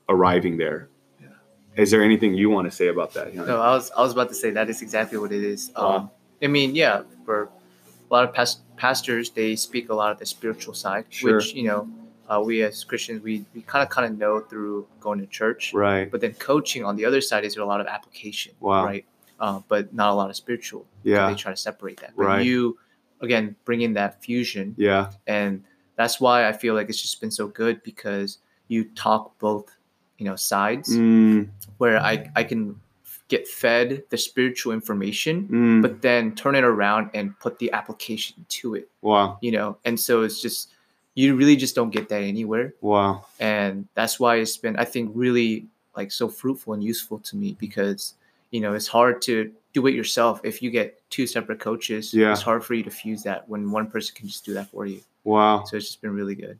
arriving 0.09 0.57
there 0.57 0.89
Yeah. 1.21 1.27
is 1.75 1.91
there 1.91 2.03
anything 2.03 2.33
you 2.35 2.49
want 2.49 2.65
to 2.69 2.71
say 2.79 2.87
about 2.87 3.13
that 3.13 3.33
Hyun? 3.33 3.47
No, 3.47 3.59
I 3.61 3.71
was 3.75 3.91
I 3.97 4.01
was 4.01 4.13
about 4.13 4.29
to 4.29 4.35
say 4.35 4.51
that 4.51 4.69
is 4.69 4.81
exactly 4.81 5.17
what 5.17 5.31
it 5.31 5.43
is. 5.43 5.71
Wow. 5.77 5.83
Um, 5.95 6.11
I 6.43 6.47
mean, 6.47 6.75
yeah, 6.75 7.03
for 7.25 7.43
a 7.43 8.13
lot 8.13 8.23
of 8.27 8.33
past, 8.33 8.61
pastors, 8.77 9.29
they 9.29 9.55
speak 9.55 9.89
a 9.89 9.93
lot 10.01 10.11
of 10.11 10.17
the 10.19 10.25
spiritual 10.25 10.73
side, 10.73 11.05
Sure. 11.09 11.35
which 11.37 11.53
you 11.53 11.63
know, 11.69 11.87
uh, 12.29 12.41
we 12.43 12.63
as 12.63 12.83
Christians, 12.83 13.21
we 13.23 13.45
we 13.55 13.61
kind 13.61 13.83
of 13.83 13.89
kind 13.89 14.05
of 14.11 14.17
know 14.17 14.39
through 14.49 14.87
going 14.99 15.19
to 15.19 15.27
church. 15.27 15.73
right 15.73 16.09
But 16.11 16.19
then 16.21 16.33
coaching 16.33 16.83
on 16.83 16.95
the 16.95 17.05
other 17.05 17.21
side 17.21 17.43
is 17.45 17.53
there 17.55 17.63
a 17.63 17.71
lot 17.73 17.81
of 17.81 17.87
application, 17.87 18.53
Wow. 18.59 18.85
right? 18.85 19.05
Uh, 19.39 19.59
but 19.67 19.93
not 19.93 20.09
a 20.11 20.15
lot 20.21 20.29
of 20.29 20.35
spiritual. 20.35 20.85
yeah 21.03 21.27
They 21.29 21.35
try 21.35 21.51
to 21.51 21.57
separate 21.69 21.97
that. 22.03 22.11
But 22.15 22.25
Right. 22.25 22.45
you, 22.45 22.77
again, 23.21 23.55
bring 23.65 23.81
in 23.81 23.93
that 23.93 24.11
fusion, 24.23 24.75
yeah 24.77 25.03
and 25.27 25.63
that's 25.95 26.19
why 26.19 26.47
I 26.47 26.53
feel 26.53 26.73
like 26.73 26.89
it's 26.89 27.01
just 27.01 27.19
been 27.21 27.31
so 27.31 27.47
good 27.47 27.83
because 27.83 28.39
you 28.67 28.85
talk 28.95 29.37
both, 29.39 29.69
you 30.17 30.25
know, 30.25 30.35
sides 30.35 30.89
mm, 30.95 31.47
where 31.77 31.99
I, 31.99 32.29
I 32.35 32.43
can 32.43 32.79
get 33.27 33.47
fed 33.47 34.03
the 34.09 34.17
spiritual 34.17 34.73
information, 34.73 35.47
mm, 35.47 35.81
but 35.81 36.01
then 36.01 36.35
turn 36.35 36.55
it 36.55 36.63
around 36.63 37.09
and 37.13 37.37
put 37.39 37.59
the 37.59 37.71
application 37.71 38.45
to 38.49 38.75
it, 38.75 38.89
wow 39.01 39.37
you 39.41 39.51
know? 39.51 39.77
And 39.85 39.99
so 39.99 40.23
it's 40.23 40.41
just, 40.41 40.69
you 41.15 41.35
really 41.35 41.55
just 41.55 41.75
don't 41.75 41.91
get 41.91 42.07
that 42.09 42.21
anywhere. 42.23 42.73
wow 42.81 43.25
And 43.39 43.87
that's 43.95 44.19
why 44.19 44.37
it's 44.37 44.57
been, 44.57 44.75
I 44.77 44.85
think, 44.85 45.11
really 45.13 45.67
like 45.95 46.11
so 46.11 46.29
fruitful 46.29 46.73
and 46.73 46.83
useful 46.83 47.19
to 47.19 47.35
me 47.35 47.55
because, 47.59 48.15
you 48.51 48.61
know, 48.61 48.73
it's 48.73 48.87
hard 48.87 49.21
to 49.23 49.51
do 49.73 49.87
it 49.87 49.93
yourself. 49.93 50.39
If 50.43 50.61
you 50.61 50.69
get 50.71 51.01
two 51.09 51.27
separate 51.27 51.59
coaches, 51.59 52.13
Yeah. 52.13 52.31
it's 52.31 52.41
hard 52.41 52.63
for 52.63 52.73
you 52.73 52.83
to 52.83 52.89
fuse 52.91 53.23
that 53.23 53.47
when 53.47 53.71
one 53.71 53.87
person 53.87 54.15
can 54.15 54.27
just 54.27 54.45
do 54.45 54.53
that 54.53 54.69
for 54.71 54.85
you. 54.85 55.01
Wow. 55.23 55.63
So 55.65 55.77
it's 55.77 55.87
just 55.87 56.01
been 56.01 56.13
really 56.13 56.35
good. 56.35 56.59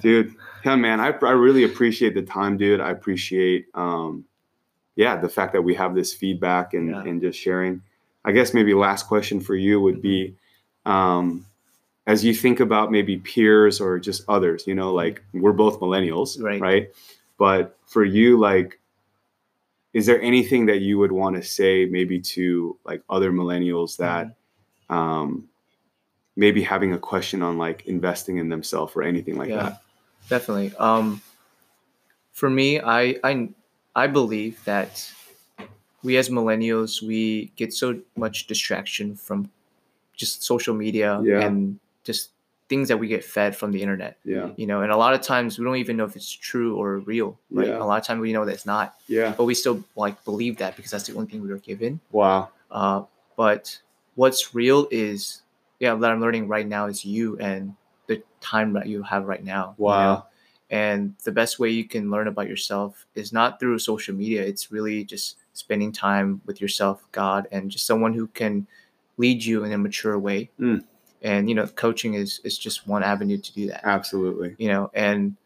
dude 0.00 0.34
yeah 0.64 0.74
man 0.76 1.00
I, 1.00 1.08
I 1.22 1.32
really 1.32 1.64
appreciate 1.64 2.14
the 2.14 2.22
time 2.22 2.56
dude. 2.56 2.80
I 2.80 2.90
appreciate 2.90 3.66
um 3.74 4.24
yeah 4.96 5.16
the 5.16 5.28
fact 5.28 5.52
that 5.52 5.62
we 5.62 5.74
have 5.74 5.94
this 5.94 6.12
feedback 6.14 6.74
and 6.74 6.90
Yeah. 6.90 7.02
and 7.02 7.20
just 7.20 7.38
sharing. 7.38 7.82
I 8.24 8.32
guess 8.32 8.54
maybe 8.54 8.72
last 8.74 9.06
question 9.08 9.40
for 9.40 9.54
you 9.56 9.80
would 9.80 10.00
be 10.00 10.34
um 10.86 11.44
as 12.06 12.24
you 12.24 12.34
think 12.34 12.58
about 12.60 12.90
maybe 12.90 13.18
peers 13.18 13.80
or 13.80 13.98
just 13.98 14.22
others 14.28 14.66
you 14.66 14.74
know 14.74 14.92
like 14.92 15.22
we're 15.34 15.52
both 15.52 15.80
millennials 15.80 16.40
Right. 16.42 16.60
right? 16.60 16.90
But 17.38 17.76
for 17.86 18.04
you 18.04 18.38
like 18.38 18.78
is 19.92 20.06
there 20.06 20.20
anything 20.22 20.64
that 20.66 20.80
you 20.80 20.96
would 20.98 21.12
want 21.12 21.36
to 21.36 21.42
say 21.42 21.84
maybe 21.84 22.18
to 22.18 22.78
like 22.86 23.02
other 23.10 23.30
millennials 23.30 23.96
that 23.98 24.34
um 24.88 25.48
maybe 26.36 26.62
having 26.62 26.92
a 26.92 26.98
question 26.98 27.42
on 27.42 27.58
like 27.58 27.86
investing 27.86 28.38
in 28.38 28.48
themselves 28.48 28.92
or 28.96 29.02
anything 29.02 29.36
like 29.36 29.48
Yeah. 29.50 29.62
that. 29.62 29.82
definitely. 30.28 30.72
Um 30.78 31.20
for 32.32 32.48
me 32.48 32.80
i 32.80 33.16
i 33.22 33.48
i 33.94 34.06
believe 34.06 34.58
that 34.64 35.12
we 36.02 36.16
as 36.16 36.28
millennials 36.30 37.02
we 37.02 37.52
get 37.56 37.72
so 37.72 38.00
much 38.16 38.46
distraction 38.46 39.14
from 39.14 39.50
just 40.16 40.42
social 40.42 40.74
media 40.74 41.20
Yeah. 41.22 41.40
and 41.46 41.78
just 42.04 42.30
things 42.68 42.88
that 42.88 42.96
we 42.96 43.06
get 43.06 43.22
fed 43.22 43.54
from 43.54 43.70
the 43.70 43.82
internet. 43.82 44.16
Yeah. 44.24 44.48
You 44.56 44.66
know 44.66 44.80
and 44.80 44.90
a 44.90 44.96
lot 44.96 45.12
of 45.12 45.20
times 45.20 45.58
we 45.58 45.64
don't 45.66 45.76
even 45.76 45.96
know 45.98 46.04
if 46.06 46.16
it's 46.16 46.30
true 46.32 46.76
or 46.76 46.98
real 47.00 47.38
right? 47.50 47.68
Yeah. 47.68 47.82
a 47.82 47.84
lot 47.84 48.00
of 48.00 48.06
times 48.06 48.20
we 48.22 48.32
know 48.32 48.44
that 48.46 48.54
it's 48.54 48.64
not. 48.66 48.94
Yeah. 49.08 49.34
But 49.36 49.44
we 49.44 49.52
still 49.54 49.84
like 49.94 50.24
believe 50.24 50.56
that 50.56 50.74
because 50.76 50.90
that's 50.90 51.04
the 51.06 51.14
only 51.14 51.28
thing 51.30 51.42
we 51.42 51.48
were 51.50 51.58
given. 51.58 52.00
Wow. 52.10 52.48
Uh, 52.70 53.02
but 53.36 53.78
what's 54.14 54.54
real 54.54 54.88
is 54.90 55.42
yeah 55.82 55.94
that 55.94 56.10
i'm 56.12 56.20
learning 56.20 56.46
right 56.48 56.68
now 56.76 56.86
is 56.86 57.04
you 57.04 57.36
and 57.38 57.74
the 58.06 58.22
time 58.40 58.72
that 58.72 58.86
you 58.86 59.02
have 59.02 59.24
right 59.26 59.44
now 59.44 59.74
you 59.78 59.84
know? 59.84 59.90
Wow. 59.90 60.26
and 60.70 61.14
the 61.24 61.32
best 61.32 61.58
way 61.58 61.70
you 61.70 61.84
can 61.84 62.10
learn 62.10 62.28
about 62.28 62.48
yourself 62.48 63.04
is 63.14 63.32
not 63.32 63.58
through 63.60 63.78
social 63.80 64.14
media 64.14 64.42
it's 64.42 64.70
really 64.72 65.04
just 65.04 65.36
spending 65.52 65.92
time 65.92 66.40
with 66.46 66.60
yourself 66.60 67.04
god 67.12 67.46
and 67.52 67.70
just 67.70 67.84
someone 67.86 68.14
who 68.14 68.26
can 68.28 68.66
lead 69.18 69.44
you 69.44 69.64
in 69.64 69.72
a 69.72 69.78
mature 69.78 70.18
way 70.18 70.48
Mm. 70.58 70.84
and 71.22 71.48
you 71.48 71.54
know 71.58 71.66
coaching 71.84 72.14
is 72.14 72.40
is 72.44 72.56
just 72.66 72.86
one 72.86 73.02
avenue 73.02 73.38
to 73.46 73.52
do 73.52 73.66
that 73.68 73.82
absolutely 73.84 74.54
you 74.58 74.68
know 74.72 74.90
and 74.94 75.36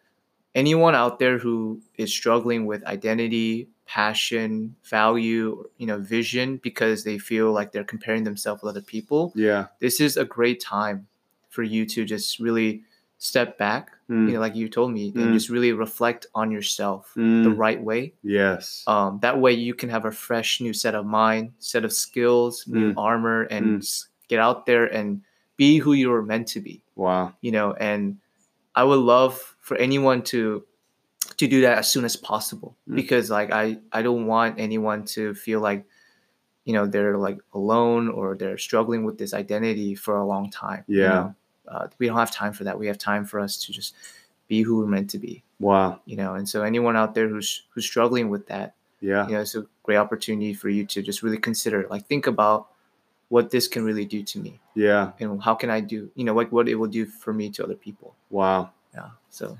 anyone 0.54 0.94
out 0.94 1.18
there 1.18 1.38
who 1.38 1.80
is 1.96 2.10
struggling 2.12 2.66
with 2.66 2.84
identity 2.84 3.68
passion 3.86 4.74
value 4.84 5.64
you 5.78 5.86
know 5.86 5.98
vision 5.98 6.58
because 6.62 7.04
they 7.04 7.18
feel 7.18 7.52
like 7.52 7.72
they're 7.72 7.84
comparing 7.84 8.24
themselves 8.24 8.60
with 8.62 8.70
other 8.70 8.82
people 8.82 9.32
yeah 9.34 9.66
this 9.80 10.00
is 10.00 10.16
a 10.16 10.24
great 10.24 10.60
time 10.60 11.06
for 11.48 11.62
you 11.62 11.86
to 11.86 12.04
just 12.04 12.38
really 12.40 12.82
step 13.18 13.56
back 13.58 13.90
Mm. 14.08 14.28
you 14.28 14.34
know 14.34 14.40
like 14.40 14.54
you 14.54 14.68
told 14.68 14.92
me 14.92 15.10
Mm. 15.10 15.20
and 15.22 15.32
just 15.34 15.48
really 15.48 15.72
reflect 15.72 16.26
on 16.34 16.50
yourself 16.52 17.12
the 17.16 17.50
Mm. 17.50 17.58
right 17.58 17.80
way 17.82 18.12
yes 18.22 18.84
um, 18.86 19.18
that 19.22 19.40
way 19.40 19.52
you 19.52 19.74
can 19.74 19.88
have 19.90 20.04
a 20.04 20.12
fresh 20.12 20.60
new 20.60 20.72
set 20.72 20.94
of 20.94 21.04
mind 21.06 21.52
set 21.58 21.84
of 21.84 21.92
skills 21.92 22.64
new 22.68 22.92
Mm. 22.92 22.94
armor 22.96 23.42
and 23.50 23.64
Mm. 23.82 24.06
get 24.28 24.38
out 24.38 24.66
there 24.66 24.86
and 24.86 25.22
be 25.56 25.78
who 25.78 25.92
you 25.92 26.10
were 26.10 26.22
meant 26.22 26.46
to 26.54 26.60
be 26.60 26.82
wow 26.94 27.32
you 27.40 27.50
know 27.50 27.72
and 27.80 28.18
i 28.76 28.84
would 28.84 29.00
love 29.00 29.56
for 29.60 29.76
anyone 29.78 30.22
to 30.22 30.62
to 31.38 31.46
do 31.46 31.60
that 31.60 31.78
as 31.78 31.88
soon 31.88 32.04
as 32.04 32.16
possible 32.16 32.76
Mm. 32.88 32.96
because 32.96 33.30
like 33.30 33.50
i 33.52 33.78
i 33.92 34.02
don't 34.02 34.26
want 34.26 34.58
anyone 34.58 35.04
to 35.16 35.34
feel 35.34 35.60
like 35.60 35.84
you 36.64 36.72
know 36.72 36.86
they're 36.86 37.16
like 37.18 37.38
alone 37.54 38.08
or 38.08 38.34
they're 38.36 38.58
struggling 38.58 39.04
with 39.04 39.18
this 39.18 39.32
identity 39.34 39.94
for 39.94 40.16
a 40.16 40.24
long 40.26 40.50
time 40.50 40.84
you 40.86 41.02
Yeah. 41.02 41.08
know? 41.08 41.34
uh, 41.68 41.88
we 41.98 42.06
don't 42.06 42.16
have 42.16 42.30
time 42.30 42.52
for 42.52 42.62
that. 42.62 42.78
We 42.78 42.86
have 42.86 42.96
time 42.96 43.24
for 43.24 43.40
us 43.40 43.56
to 43.66 43.72
just 43.72 43.94
be 44.46 44.62
who 44.62 44.78
we're 44.78 44.86
meant 44.86 45.10
to 45.10 45.18
be 45.18 45.42
wow. 45.58 46.00
you 46.06 46.16
know? 46.16 46.34
And 46.34 46.48
so 46.48 46.62
anyone 46.62 46.96
out 46.96 47.14
there 47.14 47.28
who's 47.28 47.64
who's 47.70 47.84
struggling 47.84 48.28
with 48.30 48.46
that 48.46 48.74
yeah. 49.00 49.26
you 49.26 49.34
know 49.34 49.40
it's 49.40 49.54
a 49.56 49.66
great 49.82 49.96
opportunity 49.98 50.54
for 50.54 50.68
you 50.68 50.84
to 50.86 51.02
just 51.02 51.22
really 51.22 51.38
consider 51.38 51.86
like 51.90 52.06
think 52.06 52.26
about 52.26 52.68
what 53.28 53.50
this 53.50 53.66
can 53.68 53.82
really 53.84 54.04
do 54.04 54.22
to 54.22 54.38
me. 54.38 54.60
Yeah. 54.74 55.10
And 55.18 55.42
how 55.42 55.54
can 55.54 55.70
i 55.70 55.80
do 55.80 56.10
you 56.14 56.24
know 56.24 56.34
like 56.34 56.50
what 56.52 56.68
it 56.68 56.76
will 56.76 56.88
do 57.00 57.04
for 57.06 57.32
me 57.32 57.50
to 57.50 57.64
other 57.64 57.74
people. 57.86 58.14
Wow. 58.30 58.70
Yeah 58.94 59.10
so 59.30 59.58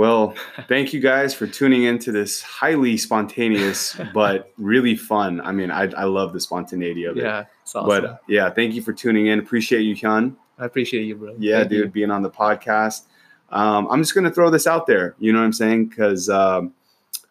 well 0.00 0.34
thank 0.68 0.92
you 0.92 1.00
guys 1.00 1.34
for 1.34 1.46
tuning 1.46 1.84
into 1.84 2.10
this 2.10 2.42
highly 2.42 2.96
spontaneous 2.96 3.96
but 4.14 4.52
really 4.58 4.96
fun 4.96 5.40
i 5.42 5.52
mean 5.52 5.70
i, 5.70 5.82
I 5.92 6.04
love 6.04 6.32
the 6.32 6.40
spontaneity 6.40 7.04
of 7.04 7.16
it 7.16 7.22
yeah 7.22 7.44
it's 7.62 7.74
awesome. 7.74 7.88
but 7.88 8.22
yeah 8.26 8.50
thank 8.50 8.74
you 8.74 8.82
for 8.82 8.92
tuning 8.92 9.26
in 9.26 9.38
appreciate 9.38 9.82
you 9.82 9.94
hyun 9.94 10.36
I 10.60 10.66
appreciate 10.66 11.04
you, 11.04 11.16
bro. 11.16 11.34
Yeah, 11.38 11.60
Thank 11.60 11.70
dude, 11.70 11.84
you. 11.86 11.90
being 11.90 12.10
on 12.10 12.22
the 12.22 12.30
podcast. 12.30 13.04
Um, 13.48 13.88
I'm 13.90 14.02
just 14.02 14.14
gonna 14.14 14.30
throw 14.30 14.50
this 14.50 14.66
out 14.66 14.86
there. 14.86 15.16
You 15.18 15.32
know 15.32 15.38
what 15.38 15.46
I'm 15.46 15.52
saying? 15.54 15.86
Because 15.86 16.28
um, 16.28 16.74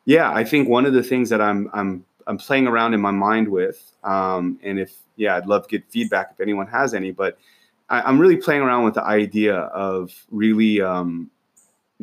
yeah, 0.05 0.33
I 0.33 0.43
think 0.43 0.67
one 0.67 0.85
of 0.85 0.93
the 0.93 1.03
things 1.03 1.29
that 1.29 1.39
I'm 1.39 1.69
I'm 1.71 2.03
I'm 2.25 2.37
playing 2.37 2.67
around 2.67 2.95
in 2.95 3.01
my 3.01 3.11
mind 3.11 3.47
with, 3.47 3.93
um, 4.03 4.59
and 4.63 4.79
if 4.79 4.93
yeah, 5.15 5.35
I'd 5.35 5.45
love 5.45 5.67
to 5.67 5.69
get 5.69 5.89
feedback 5.89 6.31
if 6.31 6.41
anyone 6.41 6.67
has 6.67 6.93
any, 6.93 7.11
but 7.11 7.37
I, 7.89 8.01
I'm 8.01 8.19
really 8.19 8.35
playing 8.35 8.63
around 8.63 8.83
with 8.83 8.95
the 8.95 9.03
idea 9.03 9.55
of 9.55 10.11
really 10.31 10.81
um, 10.81 11.29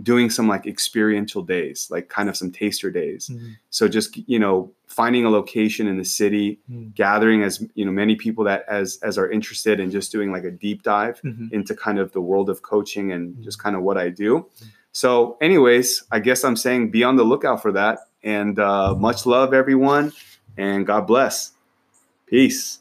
doing 0.02 0.28
some 0.28 0.46
like 0.46 0.66
experiential 0.66 1.42
days, 1.42 1.88
like 1.90 2.08
kind 2.08 2.28
of 2.28 2.36
some 2.36 2.52
taster 2.52 2.90
days. 2.90 3.30
Mhm. 3.32 3.56
So 3.70 3.88
just 3.88 4.16
you 4.28 4.38
know, 4.38 4.70
finding 4.86 5.24
a 5.24 5.30
location 5.30 5.86
in 5.86 5.96
the 5.96 6.04
city, 6.04 6.58
Mm. 6.70 6.94
gathering 6.94 7.42
as 7.42 7.64
you 7.74 7.84
know 7.84 7.92
many 7.92 8.14
people 8.16 8.44
that 8.44 8.64
as 8.68 8.98
as 9.02 9.16
are 9.16 9.30
interested 9.30 9.80
in 9.80 9.90
just 9.90 10.12
doing 10.12 10.30
like 10.32 10.44
a 10.44 10.50
deep 10.50 10.82
dive 10.82 11.20
Mhm. 11.22 11.50
into 11.52 11.74
kind 11.74 11.98
of 11.98 12.12
the 12.12 12.20
world 12.20 12.50
of 12.50 12.60
coaching 12.62 13.10
and 13.12 13.36
Mm. 13.36 13.44
just 13.44 13.58
kind 13.62 13.74
of 13.74 13.82
what 13.82 13.96
I 13.96 14.10
do. 14.10 14.46
So, 14.92 15.36
anyways, 15.40 16.04
I 16.10 16.20
guess 16.20 16.44
I'm 16.44 16.56
saying 16.56 16.90
be 16.90 17.02
on 17.04 17.16
the 17.16 17.24
lookout 17.24 17.60
for 17.62 17.72
that. 17.72 17.98
And 18.22 18.58
uh, 18.58 18.94
much 18.94 19.24
love, 19.26 19.54
everyone, 19.54 20.12
and 20.56 20.86
God 20.86 21.06
bless. 21.06 21.52
Peace. 22.26 22.80